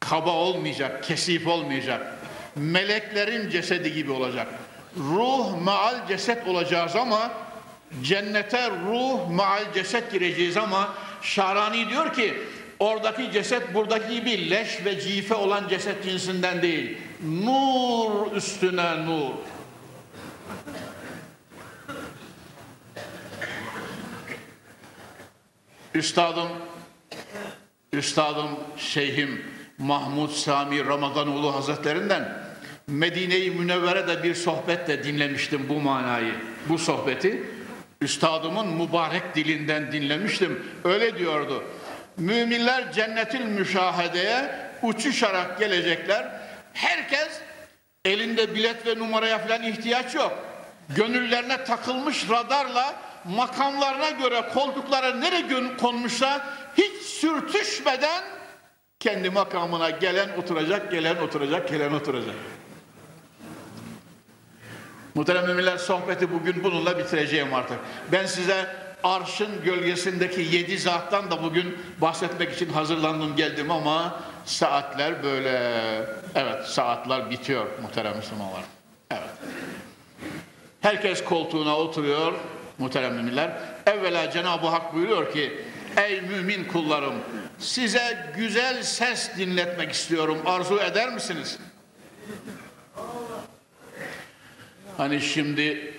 kaba 0.00 0.30
olmayacak, 0.30 1.04
kesif 1.04 1.46
olmayacak. 1.46 2.14
Meleklerin 2.56 3.50
cesedi 3.50 3.94
gibi 3.94 4.12
olacak. 4.12 4.46
Ruh 4.96 5.62
maal 5.62 6.06
ceset 6.08 6.48
olacağız 6.48 6.96
ama 6.96 7.30
Cennete 8.02 8.70
ruh 8.70 9.30
maal 9.30 9.72
ceset 9.74 10.12
gireceğiz 10.12 10.56
ama 10.56 10.94
Şarani 11.22 11.88
diyor 11.88 12.14
ki 12.14 12.34
oradaki 12.78 13.32
ceset 13.32 13.74
buradaki 13.74 14.14
gibi 14.14 14.50
leş 14.50 14.84
ve 14.84 15.00
cife 15.00 15.34
olan 15.34 15.68
ceset 15.68 16.04
cinsinden 16.04 16.62
değil. 16.62 16.98
Nur 17.22 18.32
üstüne 18.32 19.06
nur. 19.06 19.32
Üstadım, 25.94 26.48
Üstadım 27.92 28.48
Şeyhim 28.76 29.44
Mahmud 29.78 30.30
Sami 30.30 30.86
Ramazanoğlu 30.86 31.54
Hazretlerinden 31.54 32.48
Medine-i 32.86 33.50
Münevvere'de 33.50 34.22
bir 34.22 34.34
sohbetle 34.34 35.04
dinlemiştim 35.04 35.68
bu 35.68 35.80
manayı, 35.80 36.34
bu 36.68 36.78
sohbeti. 36.78 37.42
Üstadımın 38.00 38.66
mübarek 38.68 39.34
dilinden 39.34 39.92
dinlemiştim. 39.92 40.62
Öyle 40.84 41.18
diyordu. 41.18 41.64
Müminler 42.16 42.92
cennetil 42.92 43.44
müşahedeye 43.44 44.50
uçuşarak 44.82 45.58
gelecekler. 45.58 46.40
Herkes 46.72 47.28
elinde 48.04 48.54
bilet 48.54 48.86
ve 48.86 48.98
numaraya 48.98 49.38
falan 49.38 49.62
ihtiyaç 49.62 50.14
yok. 50.14 50.38
Gönüllerine 50.96 51.64
takılmış 51.64 52.30
radarla 52.30 52.94
makamlarına 53.24 54.10
göre 54.10 54.48
koltuklara 54.54 55.14
nereye 55.14 55.76
konmuşsa 55.76 56.46
hiç 56.76 57.02
sürtüşmeden 57.02 58.22
kendi 59.00 59.30
makamına 59.30 59.90
gelen 59.90 60.28
oturacak, 60.38 60.90
gelen 60.90 61.16
oturacak, 61.16 61.68
gelen 61.68 61.92
oturacak. 61.92 62.34
Muhterem 65.14 65.46
müminler 65.46 65.76
sohbeti 65.76 66.32
bugün 66.32 66.64
bununla 66.64 66.98
bitireceğim 66.98 67.54
artık. 67.54 67.78
Ben 68.12 68.26
size 68.26 68.76
arşın 69.04 69.64
gölgesindeki 69.64 70.40
yedi 70.40 70.78
zattan 70.78 71.30
da 71.30 71.42
bugün 71.42 71.78
bahsetmek 72.00 72.52
için 72.52 72.68
hazırlandım 72.68 73.36
geldim 73.36 73.70
ama 73.70 74.20
saatler 74.44 75.22
böyle 75.22 75.58
evet 76.34 76.66
saatler 76.66 77.30
bitiyor 77.30 77.66
muhterem 77.82 78.16
Müslümanlar. 78.16 78.62
Evet. 79.10 79.30
Herkes 80.80 81.24
koltuğuna 81.24 81.76
oturuyor 81.76 82.32
muhterem 82.78 83.14
müminler. 83.14 83.50
Evvela 83.86 84.30
Cenab-ı 84.30 84.66
Hak 84.66 84.94
buyuruyor 84.94 85.32
ki 85.32 85.62
ey 85.96 86.20
mümin 86.20 86.64
kullarım 86.64 87.14
size 87.58 88.32
güzel 88.36 88.82
ses 88.82 89.36
dinletmek 89.36 89.92
istiyorum 89.92 90.38
arzu 90.46 90.80
eder 90.80 91.12
misiniz? 91.12 91.58
Hani 94.96 95.20
şimdi 95.20 95.94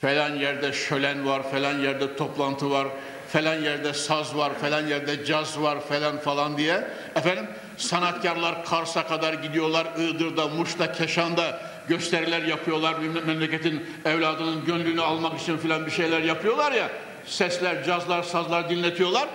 falan 0.00 0.34
yerde 0.34 0.72
şölen 0.72 1.26
var, 1.26 1.50
falan 1.50 1.78
yerde 1.78 2.16
toplantı 2.16 2.70
var, 2.70 2.88
falan 3.32 3.54
yerde 3.54 3.92
saz 3.92 4.36
var, 4.36 4.54
falan 4.54 4.86
yerde 4.86 5.24
caz 5.24 5.60
var 5.60 5.80
falan 5.80 6.18
falan 6.18 6.58
diye. 6.58 6.84
Efendim 7.16 7.46
sanatkarlar 7.76 8.64
Kars'a 8.64 9.06
kadar 9.06 9.34
gidiyorlar, 9.34 9.86
Iğdır'da, 9.98 10.48
Muş'ta, 10.48 10.92
Keşan'da 10.92 11.60
gösteriler 11.88 12.42
yapıyorlar. 12.42 12.98
Memleketin 13.26 13.86
evladının 14.04 14.64
gönlünü 14.64 15.02
almak 15.02 15.40
için 15.40 15.56
filan 15.56 15.86
bir 15.86 15.90
şeyler 15.90 16.20
yapıyorlar 16.20 16.72
ya. 16.72 16.90
Sesler, 17.26 17.84
cazlar, 17.84 18.22
sazlar 18.22 18.70
dinletiyorlar. 18.70 19.28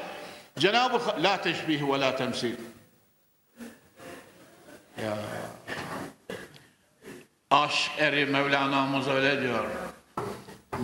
Cenab-ı 0.59 1.23
La 1.23 1.41
teşbih 1.41 1.81
ve 1.81 1.99
la 1.99 2.15
temsil. 2.15 2.53
Ya 5.03 5.17
Aşk 7.51 7.91
eri 7.97 8.25
Mevlana'mız 8.25 9.07
öyle 9.07 9.41
diyor. 9.41 9.65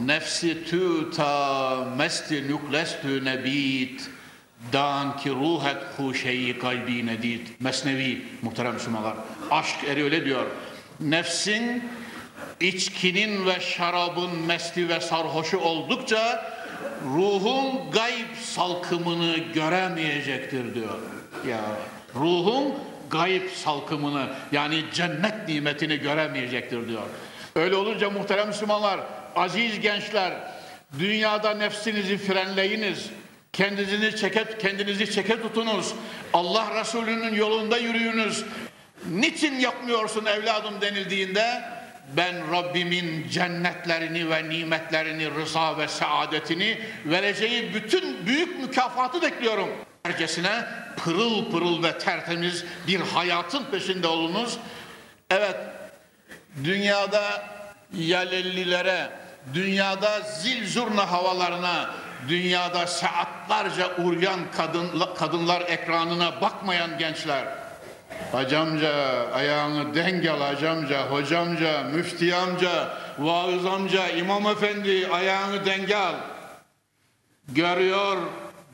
Nefsi 0.05 0.65
tü 0.65 1.11
ta 1.11 1.85
mesti 1.97 2.47
nüklestü 2.47 3.25
nebit 3.25 4.09
dan 4.73 5.17
ki 5.17 5.29
ruhet 5.29 5.77
huşeyi 5.97 6.59
kalbi 6.59 7.05
nedid. 7.05 7.47
Mesnevi 7.59 8.25
muhterem 8.41 8.73
Müslümanlar. 8.73 9.15
Aşk 9.51 9.83
eri 9.87 10.03
öyle 10.03 10.25
diyor. 10.25 10.45
Nefsin 10.99 11.83
içkinin 12.59 13.45
ve 13.45 13.59
şarabın 13.59 14.35
mesti 14.47 14.89
ve 14.89 14.99
sarhoşu 14.99 15.57
oldukça 15.57 16.53
ruhun 17.05 17.91
gayb 17.91 18.35
salkımını 18.43 19.37
göremeyecektir 19.37 20.75
diyor. 20.75 20.99
Ya 21.49 21.61
ruhun 22.15 22.73
gayb 23.09 23.49
salkımını 23.49 24.27
yani 24.51 24.83
cennet 24.93 25.47
nimetini 25.47 25.97
göremeyecektir 25.97 26.87
diyor. 26.87 27.03
Öyle 27.55 27.75
olunca 27.75 28.09
muhterem 28.09 28.47
Müslümanlar, 28.47 28.99
aziz 29.35 29.79
gençler, 29.79 30.33
dünyada 30.99 31.53
nefsinizi 31.53 32.17
frenleyiniz. 32.17 33.09
Kendinizi 33.53 34.15
çeke, 34.15 34.45
kendinizi 34.59 35.11
çeke 35.11 35.41
tutunuz. 35.41 35.93
Allah 36.33 36.79
Resulü'nün 36.79 37.35
yolunda 37.35 37.77
yürüyünüz. 37.77 38.45
Niçin 39.11 39.59
yapmıyorsun 39.59 40.25
evladım 40.25 40.81
denildiğinde 40.81 41.61
ben 42.17 42.51
Rabbimin 42.51 43.29
cennetlerini 43.29 44.29
ve 44.29 44.49
nimetlerini, 44.49 45.35
rıza 45.35 45.77
ve 45.77 45.87
saadetini 45.87 46.79
vereceği 47.05 47.73
bütün 47.73 48.25
büyük 48.25 48.59
mükafatı 48.59 49.21
bekliyorum. 49.21 49.69
Hercesine 50.03 50.65
pırıl 50.97 51.51
pırıl 51.51 51.83
ve 51.83 51.97
tertemiz 51.97 52.65
bir 52.87 52.99
hayatın 52.99 53.63
peşinde 53.63 54.07
olunuz. 54.07 54.57
Evet, 55.29 55.57
dünyada 56.63 57.43
yalellilere, 57.93 59.09
dünyada 59.53 60.19
zil 60.19 60.67
zurna 60.67 61.11
havalarına, 61.11 61.89
dünyada 62.27 62.87
saatlerce 62.87 63.85
uğrayan 63.97 64.39
kadın, 64.57 65.03
kadınlar 65.15 65.61
ekranına 65.61 66.41
bakmayan 66.41 66.97
gençler, 66.97 67.45
Hacamca, 68.31 68.91
ayağını 69.33 69.95
denk 69.95 70.29
al 70.29 70.39
hacamca, 70.41 71.11
hocamca, 71.11 71.83
müfti 71.83 72.35
amca, 72.35 72.97
vaız 73.19 73.65
amca, 73.65 74.07
imam 74.07 74.47
efendi 74.47 75.07
ayağını 75.11 75.65
denge 75.65 75.95
al. 75.95 76.13
Görüyor, 77.47 78.17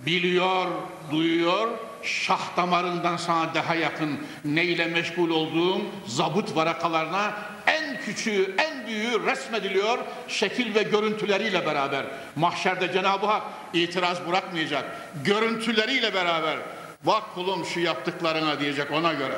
biliyor, 0.06 0.68
duyuyor, 1.12 1.68
şah 2.04 2.58
damarından 2.58 3.18
sana 3.18 3.54
daha 3.54 3.76
yakın 3.76 4.20
neyle 4.46 4.86
meşgul 4.86 5.30
olduğum 5.30 5.82
zabıt 6.08 6.56
varakalarına 6.56 7.34
en 7.68 8.02
küçüğü, 8.02 8.56
en 8.58 8.88
büyüğü 8.88 9.26
resmediliyor 9.26 10.00
şekil 10.28 10.76
ve 10.76 10.84
görüntüleriyle 10.84 11.66
beraber. 11.66 12.06
Mahşerde 12.36 12.94
Cenab-ı 12.94 13.26
Hak 13.26 13.44
itiraz 13.74 14.28
bırakmayacak. 14.28 14.86
Görüntüleriyle 15.24 16.14
beraber. 16.14 16.58
Bak 17.04 17.24
kulum 17.36 17.66
şu 17.66 17.80
yaptıklarına 17.80 18.60
diyecek 18.60 18.92
ona 18.92 19.14
göre. 19.14 19.38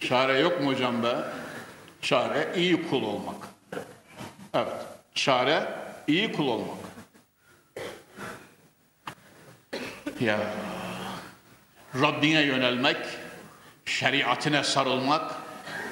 Çare 0.00 0.38
yok 0.38 0.60
mu 0.60 0.70
hocam 0.70 1.02
be? 1.02 1.14
Çare 2.02 2.52
iyi 2.56 2.88
kul 2.88 3.02
olmak. 3.02 3.48
Evet. 4.54 4.86
Çare 5.14 5.68
iyi 6.06 6.32
kul 6.32 6.48
olmak. 6.48 6.78
Ya 10.20 10.40
Rabbine 12.00 12.40
yönelmek, 12.40 12.96
şeriatine 13.84 14.64
sarılmak, 14.64 15.34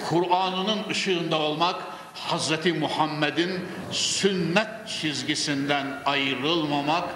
Kur'an'ının 0.09 0.89
ışığında 0.89 1.37
olmak, 1.37 1.83
Hazreti 2.15 2.73
Muhammed'in 2.73 3.69
sünnet 3.91 4.89
çizgisinden 4.89 6.03
ayrılmamak, 6.05 7.09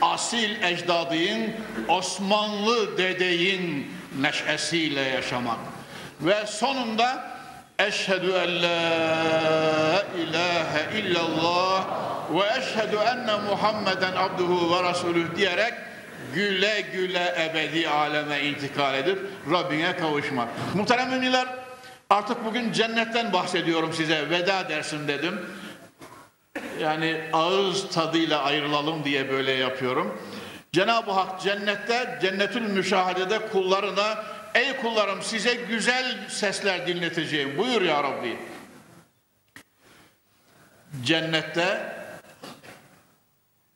asil 0.00 0.62
ecdadın, 0.62 1.50
Osmanlı 1.88 2.98
dedeyin 2.98 3.92
neşesiyle 4.20 5.00
yaşamak. 5.00 5.58
Ve 6.20 6.46
sonunda 6.46 7.32
Eşhedü 7.78 8.32
en 8.32 8.62
la 8.62 10.04
ilahe 10.18 10.98
illallah 10.98 11.86
ve 12.30 12.58
eşhedü 12.58 12.96
enne 12.96 13.36
Muhammeden 13.50 14.12
abduhu 14.16 14.76
ve 14.76 14.82
rasulüh 14.82 15.36
diyerek 15.36 15.74
güle 16.34 16.80
güle 16.80 17.50
ebedi 17.50 17.88
aleme 17.88 18.40
intikal 18.40 18.94
edip 18.94 19.18
Rabbine 19.50 19.96
kavuşmak. 19.96 20.48
Muhterem 20.74 21.10
müminler 21.10 21.46
artık 22.10 22.44
bugün 22.44 22.72
cennetten 22.72 23.32
bahsediyorum 23.32 23.92
size 23.92 24.30
veda 24.30 24.68
dersim 24.68 25.08
dedim. 25.08 25.40
Yani 26.82 27.20
ağız 27.32 27.88
tadıyla 27.88 28.42
ayrılalım 28.42 29.04
diye 29.04 29.30
böyle 29.30 29.52
yapıyorum. 29.52 30.18
Cenab-ı 30.72 31.10
Hak 31.10 31.40
cennette, 31.40 32.18
cennetül 32.22 32.62
müşahedede 32.62 33.38
kullarına 33.48 34.24
ey 34.54 34.76
kullarım 34.76 35.22
size 35.22 35.54
güzel 35.54 36.28
sesler 36.28 36.86
dinleteceğim. 36.86 37.58
Buyur 37.58 37.82
ya 37.82 38.02
Rabbi. 38.02 38.36
Cennette 41.04 41.92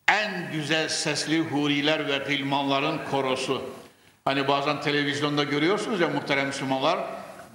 en 0.08 0.52
güzel 0.52 0.88
sesli 0.88 1.40
huriler 1.40 2.08
ve 2.08 2.18
gılmanların 2.18 3.00
korosu. 3.10 3.70
Hani 4.24 4.48
bazen 4.48 4.80
televizyonda 4.80 5.44
görüyorsunuz 5.44 6.00
ya 6.00 6.08
muhterem 6.08 6.46
Müslümanlar, 6.46 6.98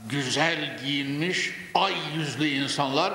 güzel 0.09 0.79
giyinmiş, 0.83 1.51
ay 1.73 1.93
yüzlü 2.15 2.47
insanlar. 2.47 3.13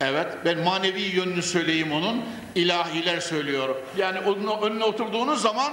Evet, 0.00 0.26
ben 0.44 0.58
manevi 0.58 1.00
yönünü 1.00 1.42
söyleyeyim 1.42 1.92
onun, 1.92 2.24
ilahiler 2.54 3.20
söylüyor. 3.20 3.76
Yani 3.96 4.20
onun 4.20 4.62
önüne 4.62 4.84
oturduğunuz 4.84 5.42
zaman 5.42 5.72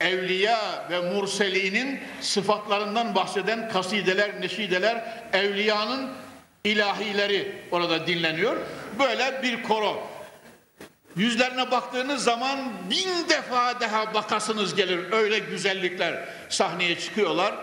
evliya 0.00 0.86
ve 0.90 1.00
murselinin 1.00 2.00
sıfatlarından 2.20 3.14
bahseden 3.14 3.68
kasideler, 3.68 4.40
neşideler, 4.40 5.04
evliyanın 5.32 6.10
ilahileri 6.64 7.62
orada 7.70 8.06
dinleniyor. 8.06 8.56
Böyle 8.98 9.42
bir 9.42 9.62
koro. 9.62 10.08
Yüzlerine 11.16 11.70
baktığınız 11.70 12.24
zaman 12.24 12.58
bin 12.90 13.28
defa 13.28 13.80
daha 13.80 14.14
bakasınız 14.14 14.74
gelir. 14.74 15.12
Öyle 15.12 15.38
güzellikler 15.38 16.28
sahneye 16.48 16.98
çıkıyorlar, 16.98 17.54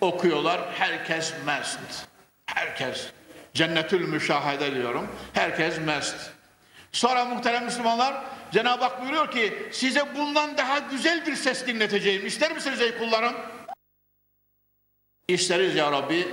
okuyorlar. 0.00 0.60
Herkes 0.78 1.32
mest. 1.46 1.78
Herkes. 2.46 3.06
Cennetül 3.58 4.08
müşahede 4.08 4.74
diyorum. 4.74 5.08
Herkes 5.32 5.78
mest. 5.78 6.16
Sonra 6.92 7.24
muhterem 7.24 7.64
Müslümanlar 7.64 8.14
Cenab-ı 8.52 8.84
Hak 8.84 9.02
buyuruyor 9.02 9.30
ki 9.30 9.68
size 9.72 10.14
bundan 10.16 10.58
daha 10.58 10.78
güzel 10.78 11.26
bir 11.26 11.36
ses 11.36 11.66
dinleteceğim. 11.66 12.26
İster 12.26 12.54
misiniz 12.54 12.80
ey 12.80 12.98
kullarım? 12.98 13.32
İsteriz 15.28 15.74
ya 15.74 15.92
Rabbi. 15.92 16.28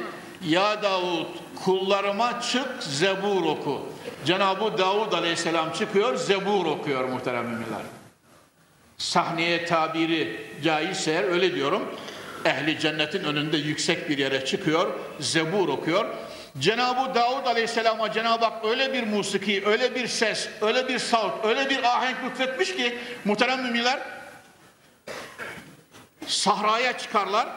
Ya 0.48 0.84
Davud 0.84 1.28
kullarıma 1.64 2.42
çık 2.42 2.68
zebur 2.80 3.46
oku. 3.46 3.86
Cenab-ı 4.26 4.78
Davud 4.78 5.14
aleyhisselam 5.14 5.74
çıkıyor 5.74 6.16
zebur 6.16 6.66
okuyor 6.66 7.06
muhterem 7.06 7.46
müminler. 7.46 7.82
Sahneye 8.98 9.66
tabiri 9.66 10.52
caizse 10.64 11.26
öyle 11.26 11.56
diyorum. 11.56 11.96
Ehli 12.46 12.80
cennetin 12.80 13.24
önünde 13.24 13.58
yüksek 13.58 14.10
bir 14.10 14.18
yere 14.18 14.46
çıkıyor, 14.46 14.94
zebur 15.20 15.70
okuyor. 15.70 16.06
Cenab-ı 16.60 17.16
Davud 17.16 17.46
Aleyhisselam'a 17.46 18.12
Cenab-ı 18.12 18.46
Hak 18.46 18.66
öyle 18.66 18.94
bir 18.94 19.04
musiki, 19.04 19.64
öyle 19.66 19.96
bir 19.96 20.08
ses, 20.08 20.50
öyle 20.62 20.88
bir 20.88 21.00
salt, 21.00 21.46
öyle 21.46 21.70
bir 21.70 21.84
ahenk 21.84 22.18
lütfetmiş 22.26 22.76
ki 22.76 22.98
muhterem 23.26 23.64
müminler 23.64 24.00
sahraya 26.28 26.98
çıkarlar. 26.98 27.48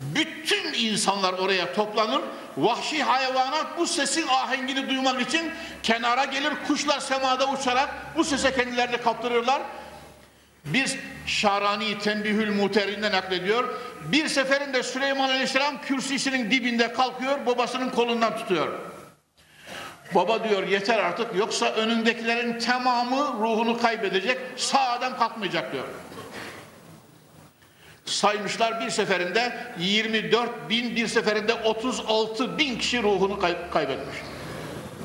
Bütün 0.00 0.72
insanlar 0.72 1.32
oraya 1.32 1.72
toplanır. 1.72 2.20
Vahşi 2.56 3.02
hayvanat 3.02 3.78
bu 3.78 3.86
sesin 3.86 4.26
ahengini 4.28 4.88
duymak 4.88 5.20
için 5.20 5.52
kenara 5.82 6.24
gelir. 6.24 6.52
Kuşlar 6.66 7.00
semada 7.00 7.50
uçarak 7.50 7.88
bu 8.16 8.24
sese 8.24 8.54
kendilerini 8.54 8.96
kaptırırlar. 8.96 9.62
Bir 10.64 10.98
Şarani 11.26 11.98
Tenbihül 11.98 12.54
Muteri'nde 12.54 13.12
naklediyor. 13.12 13.74
Bir 14.00 14.28
seferinde 14.28 14.82
Süleyman 14.82 15.28
Aleyhisselam 15.28 15.80
kürsüsünün 15.80 16.50
dibinde 16.50 16.92
kalkıyor, 16.92 17.46
babasının 17.46 17.90
kolundan 17.90 18.36
tutuyor. 18.36 18.68
Baba 20.14 20.48
diyor 20.48 20.68
yeter 20.68 20.98
artık 20.98 21.36
yoksa 21.36 21.66
önündekilerin 21.66 22.58
tamamı 22.58 23.16
ruhunu 23.16 23.78
kaybedecek, 23.78 24.38
sağ 24.56 24.90
adam 24.90 25.18
kalkmayacak 25.18 25.72
diyor. 25.72 25.84
Saymışlar 28.04 28.80
bir 28.80 28.90
seferinde 28.90 29.52
24 29.78 30.70
bin, 30.70 30.96
bir 30.96 31.06
seferinde 31.06 31.54
36 31.54 32.58
bin 32.58 32.78
kişi 32.78 33.02
ruhunu 33.02 33.38
kay 33.38 33.56
kaybetmiş. 33.70 34.16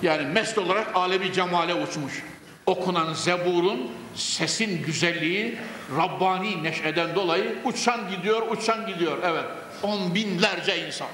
Yani 0.01 0.25
mest 0.25 0.57
olarak 0.57 0.95
alevi 0.95 1.33
cemale 1.33 1.73
uçmuş. 1.73 2.23
Okunan 2.65 3.13
zeburun 3.13 3.91
sesin 4.15 4.83
güzelliği 4.83 5.57
Rabbani 5.97 6.63
neşeden 6.63 7.15
dolayı 7.15 7.55
uçan 7.63 8.09
gidiyor, 8.09 8.51
uçan 8.51 8.87
gidiyor. 8.87 9.17
Evet, 9.23 9.45
on 9.83 10.15
binlerce 10.15 10.87
insan. 10.87 11.07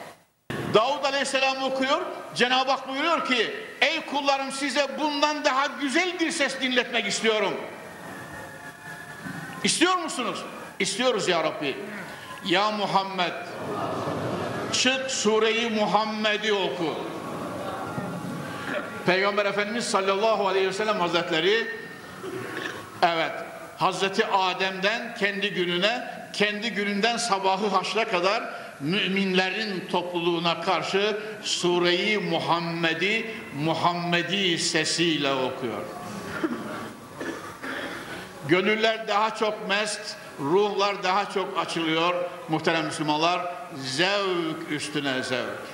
Davud 0.74 1.04
Aleyhisselam 1.04 1.64
okuyor, 1.64 2.02
Cenab-ı 2.36 2.72
Hak 2.72 2.90
buyuruyor 2.90 3.26
ki, 3.26 3.54
ey 3.82 4.06
kullarım 4.06 4.52
size 4.52 4.88
bundan 5.00 5.46
daha 5.46 5.66
güzel 5.66 6.20
bir 6.20 6.32
ses 6.32 6.62
dinletmek 6.62 7.08
istiyorum. 7.08 7.54
İstiyor 9.64 9.96
musunuz? 9.98 10.44
İstiyoruz 10.80 11.28
ya 11.28 11.44
Rabbi. 11.44 11.78
Ya 12.46 12.72
Muhammed, 12.72 13.34
çık 14.74 15.12
sureyi 15.12 15.70
Muhammed'i 15.70 16.54
oku. 16.54 16.96
Peygamber 19.06 19.46
Efendimiz 19.46 19.86
sallallahu 19.86 20.48
aleyhi 20.48 20.68
ve 20.68 20.74
sellem 20.74 21.00
hazretleri 21.00 21.68
evet 23.02 23.32
Hazreti 23.78 24.26
Adem'den 24.26 25.16
kendi 25.20 25.54
gününe 25.54 26.22
kendi 26.34 26.72
gününden 26.72 27.18
sabahı 27.18 27.68
haşra 27.68 28.08
kadar 28.08 28.44
müminlerin 28.80 29.88
topluluğuna 29.92 30.62
karşı 30.62 31.18
sureyi 31.44 32.18
Muhammed'i 32.18 33.36
Muhammedi 33.64 34.60
sesiyle 34.60 35.34
okuyor. 35.34 35.82
Gönüller 38.48 39.08
daha 39.08 39.36
çok 39.36 39.70
mest, 39.70 40.16
ruhlar 40.40 41.04
daha 41.04 41.30
çok 41.32 41.58
açılıyor 41.58 42.14
muhterem 42.50 42.86
Müslümanlar. 42.86 43.42
Zevk 43.84 44.72
üstüne 44.72 45.24
zevk. 45.24 45.71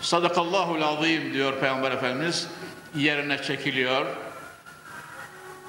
Sadakallahul 0.00 0.82
azim 0.82 1.34
diyor 1.34 1.52
Peygamber 1.60 1.92
Efendimiz. 1.92 2.48
Yerine 2.96 3.42
çekiliyor. 3.42 4.06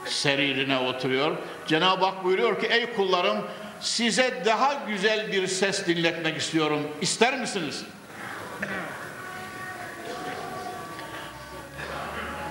seririne 0.06 0.78
oturuyor. 0.78 1.38
Cenab-ı 1.68 2.06
Hak 2.06 2.24
buyuruyor 2.24 2.62
ki 2.62 2.68
ey 2.68 2.94
kullarım 2.94 3.38
size 3.82 4.42
daha 4.46 4.74
güzel 4.88 5.32
bir 5.32 5.48
ses 5.48 5.88
dinletmek 5.88 6.38
istiyorum. 6.38 6.80
İster 7.02 7.40
misiniz? 7.40 7.84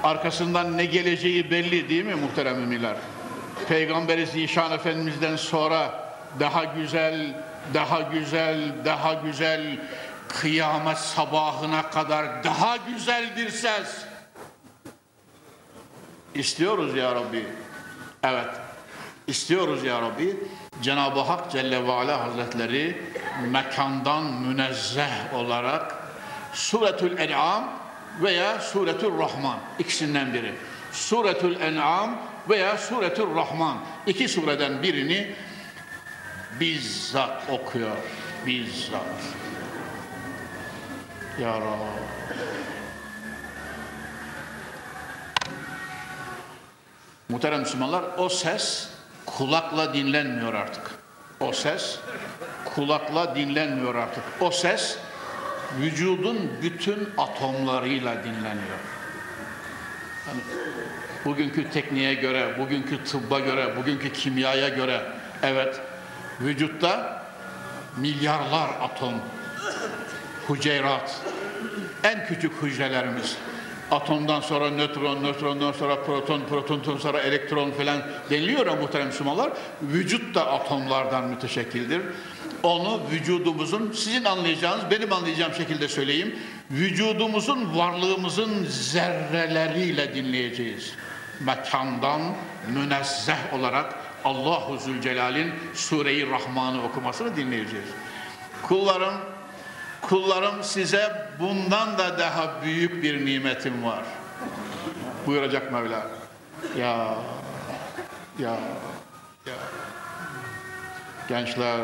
Arkasından 0.02 0.78
ne 0.78 0.84
geleceği 0.84 1.50
belli 1.50 1.88
değil 1.88 2.04
mi 2.04 2.14
muhterem 2.14 2.60
müminler? 2.60 2.96
Peygamberi 3.68 4.26
Zişan 4.26 4.72
Efendimiz'den 4.72 5.36
sonra 5.36 6.10
daha 6.40 6.64
güzel, 6.64 7.34
daha 7.74 8.00
güzel, 8.00 8.72
daha 8.84 9.14
güzel 9.14 9.78
kıyamet 10.28 10.98
sabahına 10.98 11.90
kadar 11.90 12.44
daha 12.44 12.76
güzel 12.76 13.50
ses 13.50 14.04
istiyoruz 16.34 16.96
ya 16.96 17.14
Rabbi. 17.14 17.46
Evet. 18.22 18.48
istiyoruz 19.26 19.84
ya 19.84 20.02
Rabbi. 20.02 20.36
Cenab-ı 20.82 21.20
Hak 21.20 21.52
Celle 21.52 21.86
ve 21.86 21.92
Ala 21.92 22.24
Hazretleri 22.24 23.02
mekandan 23.50 24.24
münezzeh 24.24 25.34
olarak 25.34 25.94
Suretül 26.52 27.18
En'am 27.18 27.64
veya 28.22 28.60
Suretül 28.60 29.18
Rahman 29.18 29.58
ikisinden 29.78 30.34
biri. 30.34 30.54
Suretül 30.92 31.60
En'am 31.60 32.18
veya 32.48 32.78
Suretül 32.78 33.34
Rahman 33.34 33.78
iki 34.06 34.28
sureden 34.28 34.82
birini 34.82 35.34
bizzat 36.60 37.50
okuyor. 37.50 37.96
Bizzat. 38.46 39.47
Ya 41.40 41.54
Rabbi. 41.54 42.18
Muhterem 47.28 47.60
Müslümanlar 47.60 48.04
o 48.18 48.28
ses 48.28 48.88
kulakla 49.26 49.94
dinlenmiyor 49.94 50.54
artık. 50.54 50.90
O 51.40 51.52
ses 51.52 51.98
kulakla 52.74 53.34
dinlenmiyor 53.34 53.94
artık. 53.94 54.22
O 54.40 54.50
ses 54.50 54.98
vücudun 55.80 56.50
bütün 56.62 57.08
atomlarıyla 57.18 58.24
dinleniyor. 58.24 58.78
Hani 60.26 60.40
bugünkü 61.24 61.70
tekniğe 61.70 62.14
göre, 62.14 62.58
bugünkü 62.58 63.04
tıbba 63.04 63.40
göre, 63.40 63.76
bugünkü 63.76 64.12
kimyaya 64.12 64.68
göre 64.68 65.02
evet 65.42 65.80
vücutta 66.40 67.22
milyarlar 67.96 68.70
atom, 68.82 69.14
hücrerat, 70.48 71.20
en 72.04 72.26
küçük 72.26 72.62
hücrelerimiz 72.62 73.36
atomdan 73.90 74.40
sonra 74.40 74.70
nötron, 74.70 75.22
nötrondan 75.22 75.72
sonra 75.72 76.02
proton, 76.02 76.40
protondan 76.48 76.96
sonra 76.96 77.20
elektron 77.20 77.70
falan 77.70 78.02
deniliyor 78.30 78.66
ya 78.66 78.74
muhterem 78.76 79.06
Müslümanlar. 79.06 79.52
Vücut 79.82 80.34
da 80.34 80.52
atomlardan 80.52 81.24
müteşekkildir. 81.24 82.02
Onu 82.62 83.00
vücudumuzun, 83.10 83.92
sizin 83.92 84.24
anlayacağınız, 84.24 84.90
benim 84.90 85.12
anlayacağım 85.12 85.54
şekilde 85.54 85.88
söyleyeyim. 85.88 86.38
Vücudumuzun, 86.70 87.78
varlığımızın 87.78 88.66
zerreleriyle 88.68 90.14
dinleyeceğiz. 90.14 90.92
Mekandan 91.40 92.20
münezzeh 92.74 93.54
olarak 93.54 93.94
Allahu 94.24 94.78
Zülcelal'in 94.78 95.52
Sure-i 95.74 96.30
Rahman'ı 96.30 96.84
okumasını 96.84 97.36
dinleyeceğiz. 97.36 97.88
Kullarım 98.62 99.14
Kullarım 100.02 100.62
size 100.62 101.28
bundan 101.38 101.98
da 101.98 102.18
daha 102.18 102.62
büyük 102.62 103.02
bir 103.02 103.26
nimetim 103.26 103.84
var. 103.84 104.04
Buyuracak 105.26 105.72
Mevla. 105.72 106.06
Ya, 106.78 107.14
ya, 108.38 108.56
ya. 109.46 109.54
Gençler, 111.28 111.80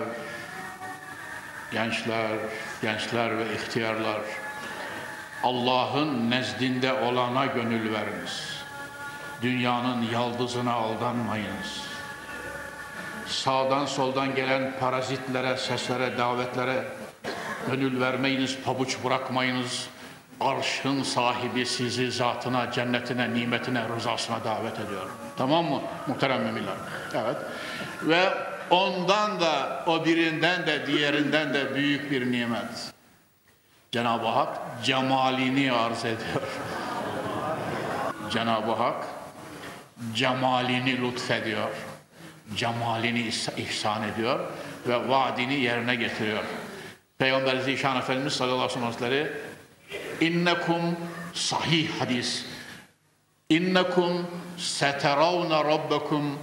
gençler, 1.72 2.30
gençler 2.82 3.38
ve 3.38 3.54
ihtiyarlar. 3.54 4.20
Allah'ın 5.42 6.30
nezdinde 6.30 6.92
olana 6.92 7.46
gönül 7.46 7.92
veriniz. 7.92 8.64
Dünyanın 9.42 10.02
yaldızına 10.02 10.72
aldanmayınız. 10.72 11.82
Sağdan 13.26 13.86
soldan 13.86 14.34
gelen 14.34 14.72
parazitlere, 14.80 15.56
seslere, 15.56 16.18
davetlere 16.18 16.84
Gönül 17.70 18.00
vermeyiniz, 18.00 18.58
pabuç 18.64 18.96
bırakmayınız. 19.04 19.88
Arşın 20.40 21.02
sahibi 21.02 21.66
sizi 21.66 22.12
zatına, 22.12 22.72
cennetine, 22.72 23.34
nimetine, 23.34 23.88
rızasına 23.96 24.44
davet 24.44 24.80
ediyor. 24.80 25.06
Tamam 25.36 25.64
mı 25.64 25.80
muhterem 26.06 26.42
müminler? 26.42 26.74
Evet. 27.14 27.36
Ve 28.02 28.28
ondan 28.70 29.40
da, 29.40 29.84
o 29.86 30.04
birinden 30.04 30.66
de, 30.66 30.86
diğerinden 30.86 31.54
de 31.54 31.74
büyük 31.74 32.10
bir 32.10 32.32
nimet. 32.32 32.92
Cenab-ı 33.92 34.26
Hak 34.26 34.58
cemalini 34.84 35.72
arz 35.72 36.04
ediyor. 36.04 36.42
Cenab-ı 38.30 38.72
Hak 38.72 39.04
cemalini 40.14 41.02
lütfediyor. 41.02 41.70
Cemalini 42.56 43.30
ihsan 43.56 44.02
ediyor 44.02 44.40
ve 44.88 45.08
vaadini 45.08 45.54
yerine 45.54 45.94
getiriyor. 45.94 46.44
Peygamber 47.18 47.56
Zişan 47.56 47.96
Efendimiz 47.96 48.32
sallallahu 48.32 48.78
aleyhi 48.78 48.88
ve 48.88 48.98
sellem 48.98 49.28
innekum 50.20 50.96
sahih 51.34 51.88
hadis. 52.00 52.44
İnnekum 53.48 54.26
seteravne 54.58 55.64
rabbekum 55.64 56.38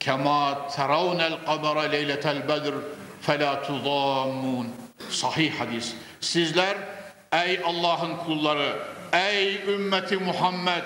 kema 0.00 0.68
teravnel 0.68 1.44
kamera 1.46 1.80
leyletel 1.80 2.48
bedr 2.48 2.74
felâ 3.22 3.62
tudâmmun 3.62 4.68
sahih 5.10 5.52
hadis. 5.60 5.94
Sizler 6.20 6.76
ey 7.32 7.60
Allah'ın 7.64 8.16
kulları 8.16 8.78
ey 9.12 9.54
ümmeti 9.68 10.16
Muhammed 10.16 10.82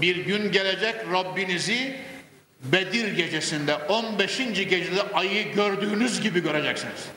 bir 0.00 0.16
gün 0.16 0.52
gelecek 0.52 0.94
Rabbinizi 1.12 1.96
Bedir 2.62 3.16
gecesinde 3.16 3.74
15. 3.74 4.38
gecede 4.38 5.02
ayı 5.14 5.52
gördüğünüz 5.52 6.20
gibi 6.20 6.42
göreceksiniz 6.42 7.08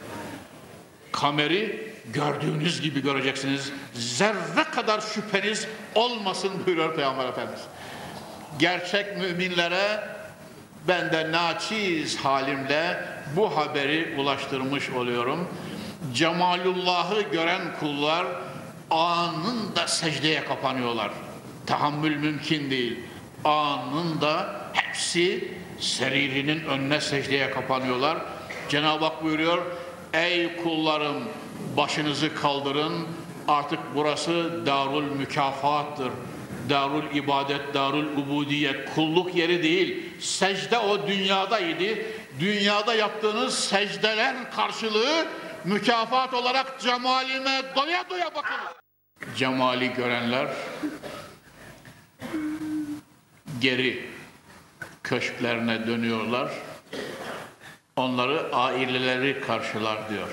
kameri 1.12 1.94
gördüğünüz 2.14 2.82
gibi 2.82 3.02
göreceksiniz. 3.02 3.72
Zerre 3.94 4.64
kadar 4.76 5.02
şüpheniz 5.02 5.68
olmasın 5.96 6.52
buyuruyor 6.66 6.96
Peygamber 6.96 7.28
Efendimiz. 7.28 7.62
Gerçek 8.60 9.18
müminlere 9.18 10.10
ben 10.88 11.12
de 11.14 11.32
naçiz 11.32 12.18
halimle 12.18 13.04
bu 13.36 13.58
haberi 13.58 14.16
ulaştırmış 14.18 14.90
oluyorum. 14.90 15.48
Cemalullah'ı 16.14 17.22
gören 17.22 17.62
kullar 17.80 18.28
anında 18.92 19.88
secdeye 19.88 20.44
kapanıyorlar. 20.46 21.12
Tahammül 21.66 22.16
mümkün 22.16 22.72
değil. 22.72 23.00
Anında 23.46 24.62
hepsi 24.74 25.52
seririnin 25.80 26.66
önüne 26.66 27.02
secdeye 27.02 27.52
kapanıyorlar. 27.52 28.18
Cenab-ı 28.70 29.06
Hak 29.06 29.24
buyuruyor 29.24 29.66
Ey 30.14 30.64
kullarım 30.64 31.24
başınızı 31.78 32.36
kaldırın 32.36 33.08
artık 33.48 33.80
burası 33.96 34.66
darul 34.66 35.04
mükafattır. 35.04 36.12
Darul 36.70 37.16
ibadet, 37.16 37.74
darul 37.74 38.18
ubudiyet, 38.18 38.96
kulluk 38.96 39.36
yeri 39.36 39.64
değil. 39.64 40.20
Secde 40.20 40.78
o 40.78 41.08
dünyadaydı. 41.08 41.98
Dünyada 42.40 42.94
yaptığınız 42.94 43.60
secdeler 43.60 44.52
karşılığı 44.52 45.28
mükafat 45.66 46.34
olarak 46.34 46.80
cemalime 46.80 47.62
doya 47.76 48.10
doya 48.10 48.36
bakın. 48.36 48.58
Cemali 49.38 49.94
görenler 49.94 50.48
geri 53.62 54.10
köşklerine 55.04 55.88
dönüyorlar 55.88 56.52
onları 58.00 58.56
aileleri 58.56 59.42
karşılar 59.42 60.10
diyor. 60.10 60.28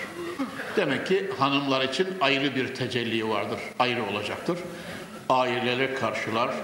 Demek 0.77 1.07
ki 1.07 1.31
hanımlar 1.39 1.83
için 1.85 2.09
ayrı 2.21 2.55
bir 2.55 2.75
tecelli 2.75 3.29
vardır, 3.29 3.61
ayrı 3.79 4.07
olacaktır. 4.07 4.59
Aileleri 5.29 5.95
karşılar. 5.95 6.55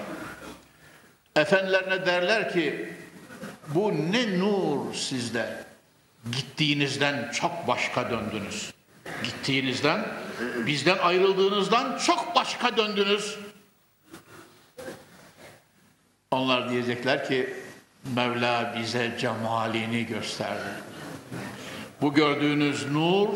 Efendilerine 1.36 2.06
derler 2.06 2.52
ki 2.52 2.88
bu 3.68 3.92
ne 3.92 4.38
nur 4.38 4.94
sizde. 4.94 5.64
Gittiğinizden 6.32 7.30
çok 7.32 7.68
başka 7.68 8.10
döndünüz. 8.10 8.72
Gittiğinizden, 9.24 10.06
bizden 10.66 10.98
ayrıldığınızdan 10.98 11.98
çok 11.98 12.36
başka 12.36 12.76
döndünüz. 12.76 13.38
Onlar 16.30 16.70
diyecekler 16.70 17.28
ki 17.28 17.54
Mevla 18.16 18.74
bize 18.78 19.12
cemalini 19.20 20.06
gösterdi. 20.06 20.91
Bu 22.02 22.14
gördüğünüz 22.14 22.90
nur 22.90 23.28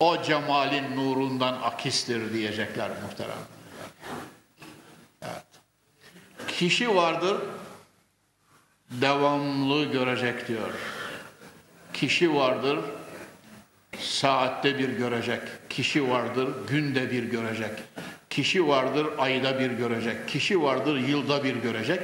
o 0.00 0.22
cemalin 0.22 0.96
nurundan 0.96 1.58
akistir 1.62 2.32
diyecekler 2.32 2.90
muhterem. 3.02 3.38
Evet. 5.22 5.44
Kişi 6.48 6.96
vardır 6.96 7.36
devamlı 8.90 9.84
görecek 9.84 10.48
diyor. 10.48 10.70
Kişi 11.92 12.34
vardır, 12.34 12.78
saatte 13.98 14.78
bir 14.78 14.88
görecek. 14.88 15.40
Kişi 15.70 16.10
vardır, 16.10 16.48
günde 16.68 17.10
bir 17.10 17.22
görecek. 17.22 17.70
Kişi 18.30 18.68
vardır, 18.68 19.06
ayda 19.18 19.60
bir 19.60 19.70
görecek. 19.70 20.28
Kişi 20.28 20.62
vardır, 20.62 20.98
yılda 20.98 21.44
bir 21.44 21.56
görecek. 21.56 22.00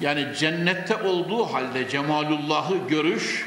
Yani 0.00 0.28
cennette 0.38 0.96
olduğu 0.96 1.44
halde 1.44 1.88
cemalullahı 1.88 2.88
görüş, 2.88 3.46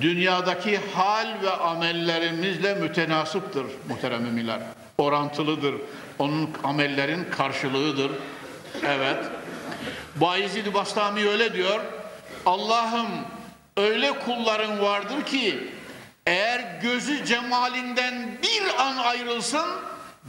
dünyadaki 0.00 0.80
hal 0.94 1.42
ve 1.42 1.50
amellerimizle 1.50 2.74
mütenasıptır 2.74 3.66
muhterem 3.88 4.22
müminler. 4.22 4.60
Orantılıdır. 4.98 5.74
Onun 6.18 6.50
amellerin 6.64 7.24
karşılığıdır. 7.30 8.12
Evet. 8.86 9.24
Bayezid 10.16 10.74
Bastami 10.74 11.28
öyle 11.28 11.52
diyor. 11.52 11.80
Allah'ım 12.46 13.08
öyle 13.76 14.18
kulların 14.18 14.80
vardır 14.82 15.22
ki 15.26 15.70
eğer 16.26 16.80
gözü 16.82 17.24
cemalinden 17.24 18.38
bir 18.42 18.82
an 18.82 18.96
ayrılsın 18.96 19.66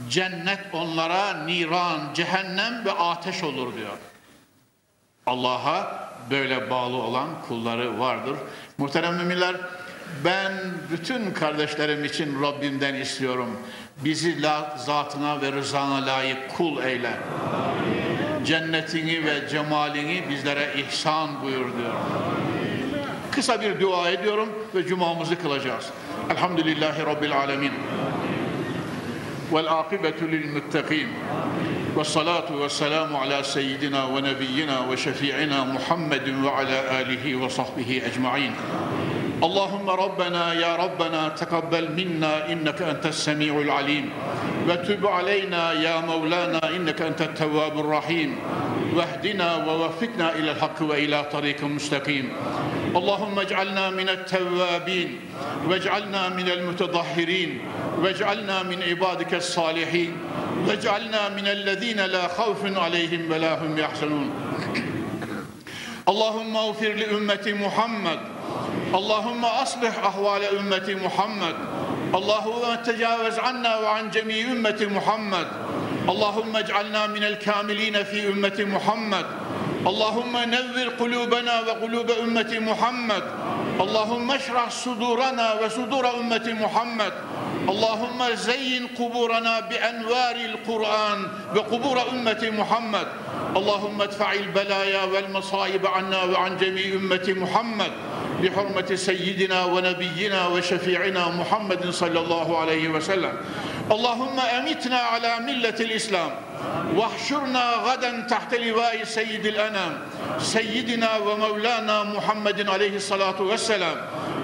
cennet 0.08 0.60
onlara 0.72 1.32
niran, 1.32 2.00
cehennem 2.14 2.84
ve 2.84 2.92
ateş 2.92 3.42
olur 3.42 3.76
diyor. 3.76 3.98
Allah'a 5.26 6.08
böyle 6.30 6.70
bağlı 6.70 6.96
olan 6.96 7.28
kulları 7.48 7.98
vardır. 7.98 8.36
Muhterem 8.82 9.14
müminler, 9.14 9.56
ben 10.24 10.52
bütün 10.92 11.30
kardeşlerim 11.30 12.04
için 12.04 12.42
Rabbimden 12.42 12.94
istiyorum. 12.94 13.50
Bizi 14.04 14.42
la, 14.42 14.76
zatına 14.78 15.42
ve 15.42 15.52
rızana 15.52 16.06
layık 16.06 16.56
kul 16.56 16.82
eyle. 16.82 17.08
Amin. 17.08 18.44
Cennetini 18.44 19.24
ve 19.24 19.48
cemalini 19.48 20.24
bizlere 20.30 20.68
ihsan 20.76 21.42
buyur 21.42 21.64
diyor. 21.78 21.94
Kısa 23.30 23.60
bir 23.60 23.80
dua 23.80 24.10
ediyorum 24.10 24.48
ve 24.74 24.86
cumamızı 24.86 25.38
kılacağız. 25.38 25.90
Elhamdülillahi 26.30 27.06
Rabbil 27.06 27.36
Alemin. 27.36 27.72
Vel 29.52 29.72
akıbetü 29.78 30.32
lil 30.32 30.52
muttakin. 30.52 31.08
والصلاة 31.96 32.52
والسلام 32.52 33.16
على 33.16 33.42
سيدنا 33.42 34.04
ونبينا 34.04 34.80
وشفيعنا 34.80 35.64
محمد 35.64 36.44
وعلى 36.44 37.00
آله 37.00 37.36
وصحبه 37.36 38.02
أجمعين. 38.06 38.52
اللهم 39.42 39.90
ربنا 39.90 40.52
يا 40.52 40.76
ربنا 40.76 41.28
تقبل 41.28 41.92
منا 41.92 42.52
إنك 42.52 42.82
أنت 42.82 43.06
السميع 43.06 43.60
العليم. 43.60 44.10
وتب 44.68 45.06
علينا 45.06 45.72
يا 45.72 46.00
مولانا 46.00 46.60
إنك 46.76 47.02
أنت 47.02 47.22
التواب 47.22 47.80
الرحيم. 47.80 48.36
واهدنا 48.94 49.56
ووفقنا 49.66 50.32
إلى 50.36 50.50
الحق 50.50 50.82
وإلى 50.82 51.24
طريق 51.32 51.64
مستقيم. 51.64 52.32
اللهم 52.96 53.38
اجعلنا 53.38 53.90
من 53.90 54.08
التوابين. 54.08 55.20
واجعلنا 55.68 56.28
من 56.28 56.48
المتطهرين. 56.48 57.58
واجعلنا 57.98 58.62
من 58.62 58.82
عبادك 58.82 59.34
الصالحين. 59.34 60.12
واجعلنا 60.68 61.28
من 61.28 61.46
الذين 61.48 62.00
لا 62.00 62.28
خوف 62.28 62.78
عليهم 62.78 63.30
ولا 63.30 63.62
هم 63.62 63.78
يحزنون. 63.78 64.30
اللهم 66.08 66.56
اغفر 66.56 66.92
لأمة 66.92 67.46
محمد. 67.46 68.20
اللهم 68.94 69.44
أصلح 69.44 69.98
أحوال 69.98 70.44
أمة 70.58 70.96
محمد. 71.04 71.54
اللهم 72.14 72.74
تجاوز 72.74 73.38
عنا 73.38 73.76
وعن 73.76 74.10
جميع 74.10 74.46
أمة 74.46 74.88
محمد. 74.90 75.46
اللهم 76.08 76.56
اجعلنا 76.56 77.06
من 77.06 77.24
الكاملين 77.24 78.04
في 78.04 78.28
أمة 78.28 78.58
محمد. 78.58 79.26
اللهم 79.86 80.36
نور 80.36 80.88
قلوبنا 81.00 81.60
وقلوب 81.60 82.10
أمة 82.10 82.58
محمد. 82.58 83.22
اللهم 83.80 84.30
اشرح 84.30 84.70
صدورنا 84.70 85.52
وصدور 85.52 86.10
أمة 86.20 86.56
محمد. 86.60 87.12
اللهم 87.68 88.20
زين 88.34 88.86
قبورنا 88.98 89.60
بأنوار 89.60 90.36
القرآن 90.36 91.18
وقبور 91.56 91.96
أمة 92.10 92.42
محمد. 92.58 93.06
اللهم 93.56 94.02
ادفع 94.02 94.32
البلايا 94.32 95.04
والمصائب 95.04 95.86
عنا 95.86 96.22
وعن 96.24 96.56
جميع 96.56 96.94
أمة 96.94 97.26
محمد. 97.28 97.92
بحرمة 98.42 98.94
سيدنا 98.94 99.64
ونبينا 99.64 100.46
وشفيعنا 100.46 101.28
محمد 101.28 101.90
صلى 101.90 102.20
الله 102.20 102.58
عليه 102.58 102.88
وسلم. 102.88 103.34
اللهم 103.90 104.40
أمتنا 104.40 104.96
على 104.96 105.30
ملة 105.40 105.78
الإسلام. 105.80 106.30
واحشرنا 106.95 107.71
غدا 107.73 108.25
تحت 108.29 108.55
لواء 108.55 109.03
سيد 109.03 109.45
الأنام 109.45 109.97
سيدنا 110.39 111.17
ومولانا 111.17 112.03
محمد 112.03 112.69
عليه 112.69 112.95
الصلاة 112.95 113.41
والسلام 113.41 113.97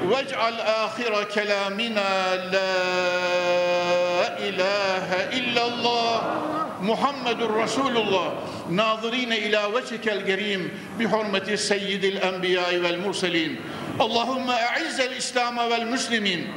واجعل 0.05 0.53
آخر 0.61 1.23
كلامنا 1.23 2.35
لا 2.51 2.73
إله 4.39 5.07
إلا 5.37 5.67
الله 5.67 6.21
محمد 6.81 7.43
رسول 7.43 7.97
الله 7.97 8.33
ناظرين 8.69 9.33
إلى 9.33 9.61
وجهك 9.73 10.09
الكريم 10.09 10.69
بحرمة 10.99 11.55
سيد 11.55 12.03
الأنبياء 12.03 12.77
والمرسلين 12.77 13.55
اللهم 14.01 14.49
أعز 14.49 14.99
الإسلام 14.99 15.57
والمسلمين 15.57 16.47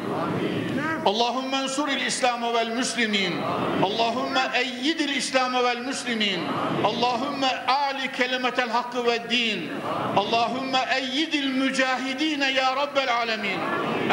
اللهم 1.06 1.54
انصر 1.54 1.84
الإسلام 1.88 2.42
والمسلمين 2.44 3.42
اللهم 3.84 4.36
أيد 4.36 5.00
الإسلام 5.00 5.54
والمسلمين 5.54 6.40
اللهم 6.84 7.44
أعلي 7.68 8.08
كلمة 8.08 8.56
الحق 8.58 8.96
والدين 8.96 9.70
اللهم 10.18 10.76
أيد 10.76 11.34
المجاهدين 11.34 12.42
يا 12.42 12.68
رب 12.82 12.98
العالمين 12.98 13.58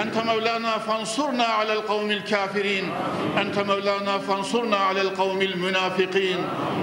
أنت 0.03 0.17
مولانا 0.17 0.77
فانصرنا 0.77 1.43
على 1.43 1.73
القوم 1.73 2.11
الكافرين 2.11 2.91
أنت 3.37 3.59
مولانا 3.59 4.17
فانصرنا 4.17 4.77
على 4.77 5.01
القوم 5.01 5.41
المنافقين 5.41 6.37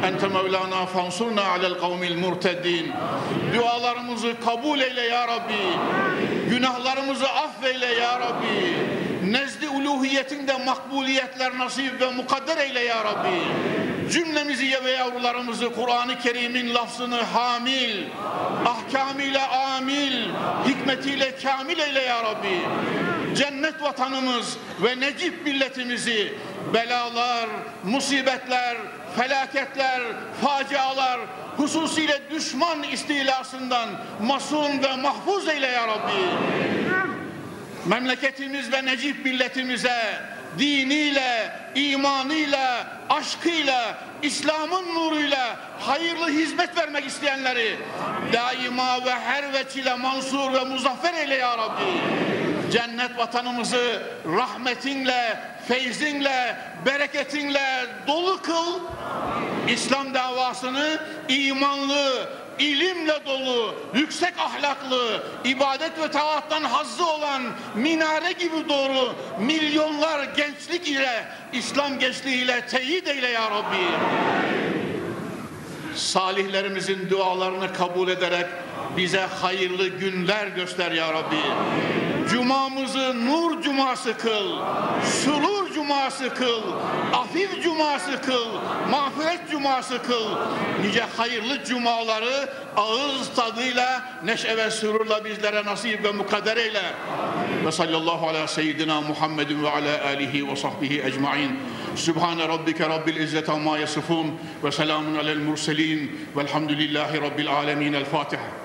أنت 0.05 0.24
مولانا 0.24 0.84
فانصرنا 0.84 1.43
على 1.43 1.66
القوم 1.66 2.03
المرتدين 2.03 2.93
dualarımızı 3.55 4.34
kabul 4.45 4.80
eyle 4.80 5.01
ya 5.01 5.28
Rabbi 5.28 5.64
günahlarımızı 6.51 7.28
affeyle 7.28 7.86
ya 7.86 8.20
Rabbi 8.20 8.76
nezdi 9.32 9.69
uluhiyetinde 9.69 10.53
makbuliyetler 10.65 11.57
nasip 11.57 12.01
ve 12.01 12.11
mukadder 12.11 12.57
eyle 12.57 12.80
ya 12.80 13.03
Rabbi. 13.03 13.41
Cümlemizi 14.11 14.84
ve 14.86 14.91
yavrularımızı 14.91 15.73
Kur'an-ı 15.73 16.19
Kerim'in 16.19 16.73
lafzını 16.73 17.21
hamil, 17.21 18.03
ahkamıyla 18.65 19.49
amil, 19.76 20.30
hikmetiyle 20.67 21.36
kamil 21.43 21.80
eyle 21.80 22.01
ya 22.01 22.23
Rabbi. 22.23 22.59
Cennet 23.36 23.82
vatanımız 23.82 24.57
ve 24.84 24.99
necip 24.99 25.45
milletimizi 25.45 26.34
belalar, 26.73 27.49
musibetler, 27.84 28.78
felaketler, 29.17 30.01
facialar, 30.41 31.19
hususiyle 31.57 32.21
düşman 32.32 32.84
istilasından 32.84 33.89
masum 34.21 34.84
ve 34.84 34.95
mahfuz 34.95 35.47
eyle 35.47 35.67
ya 35.67 35.88
Rabbi 35.88 36.74
memleketimiz 37.86 38.71
ve 38.71 38.86
necip 38.86 39.25
milletimize 39.25 40.21
diniyle, 40.59 41.51
imanıyla, 41.75 42.88
aşkıyla, 43.09 43.97
İslam'ın 44.21 44.95
nuruyla 44.95 45.57
hayırlı 45.79 46.29
hizmet 46.29 46.77
vermek 46.77 47.05
isteyenleri 47.05 47.77
daima 48.33 49.05
ve 49.05 49.11
her 49.11 49.53
veçile 49.53 49.95
mansur 49.95 50.53
ve 50.53 50.63
muzaffer 50.63 51.13
eyle 51.13 51.36
ya 51.36 51.57
Rabbi. 51.57 51.83
Cennet 52.71 53.17
vatanımızı 53.17 54.03
rahmetinle, 54.25 55.39
feyzinle, 55.67 56.57
bereketinle 56.86 57.86
dolu 58.07 58.41
kıl. 58.41 58.79
İslam 59.69 60.13
davasını 60.13 60.99
imanlı, 61.29 62.29
ilimle 62.60 63.26
dolu, 63.26 63.76
yüksek 63.93 64.34
ahlaklı, 64.39 65.24
ibadet 65.45 65.99
ve 65.99 66.12
taattan 66.12 66.64
hazzı 66.64 67.06
olan 67.06 67.43
minare 67.76 68.32
gibi 68.32 68.70
doğru 68.70 69.16
milyonlar 69.39 70.24
gençlik 70.24 70.88
ile, 70.88 71.26
İslam 71.53 71.99
gençliğiyle 71.99 72.68
teyit 72.68 73.08
eyle 73.08 73.28
ya 73.28 73.51
Rabbi. 73.51 73.86
Salihlerimizin 75.95 77.10
dualarını 77.10 77.74
kabul 77.74 78.08
ederek 78.08 78.45
bize 78.97 79.28
hayırlı 79.41 79.88
günler 79.88 80.47
göster 80.47 80.91
ya 80.91 81.14
Rabbi. 81.14 81.41
Cumamızı 82.30 83.26
nur 83.26 83.62
cuması 83.62 84.18
kıl, 84.18 84.60
surur 85.24 85.74
cuması 85.86 86.33
kıl, 86.33 86.61
afif 87.13 87.63
cuması 87.63 88.21
kıl, 88.21 88.47
mağfiret 88.91 89.51
cuması 89.51 90.01
kıl. 90.01 90.29
Nice 90.81 91.03
hayırlı 91.17 91.63
cumaları 91.63 92.49
ağız 92.77 93.29
tadıyla, 93.36 94.01
neşe 94.23 94.57
ve 94.57 94.71
sururla 94.71 95.25
bizlere 95.25 95.65
nasip 95.65 96.03
ve 96.03 96.11
mukadder 96.11 96.57
eyle. 96.57 96.81
Ve 97.65 97.71
sallallahu 97.71 98.27
ala 98.27 98.47
seyyidina 98.47 99.01
Muhammedin 99.01 99.63
ve 99.63 99.69
ala 99.69 100.05
alihi 100.05 100.47
ve 100.47 100.55
sahbihi 100.55 101.01
ecmain. 101.01 101.59
Sübhane 101.95 102.47
rabbike 102.47 102.89
rabbil 102.89 103.15
izzeti 103.15 103.51
amma 103.51 103.77
yasifun 103.77 104.39
ve 104.63 104.71
selamun 104.71 105.15
alel 105.15 105.38
murselin 105.38 106.29
velhamdülillahi 106.38 107.21
rabbil 107.21 107.51
alemin. 107.51 107.93
El 107.93 108.05
Fatiha. 108.05 108.64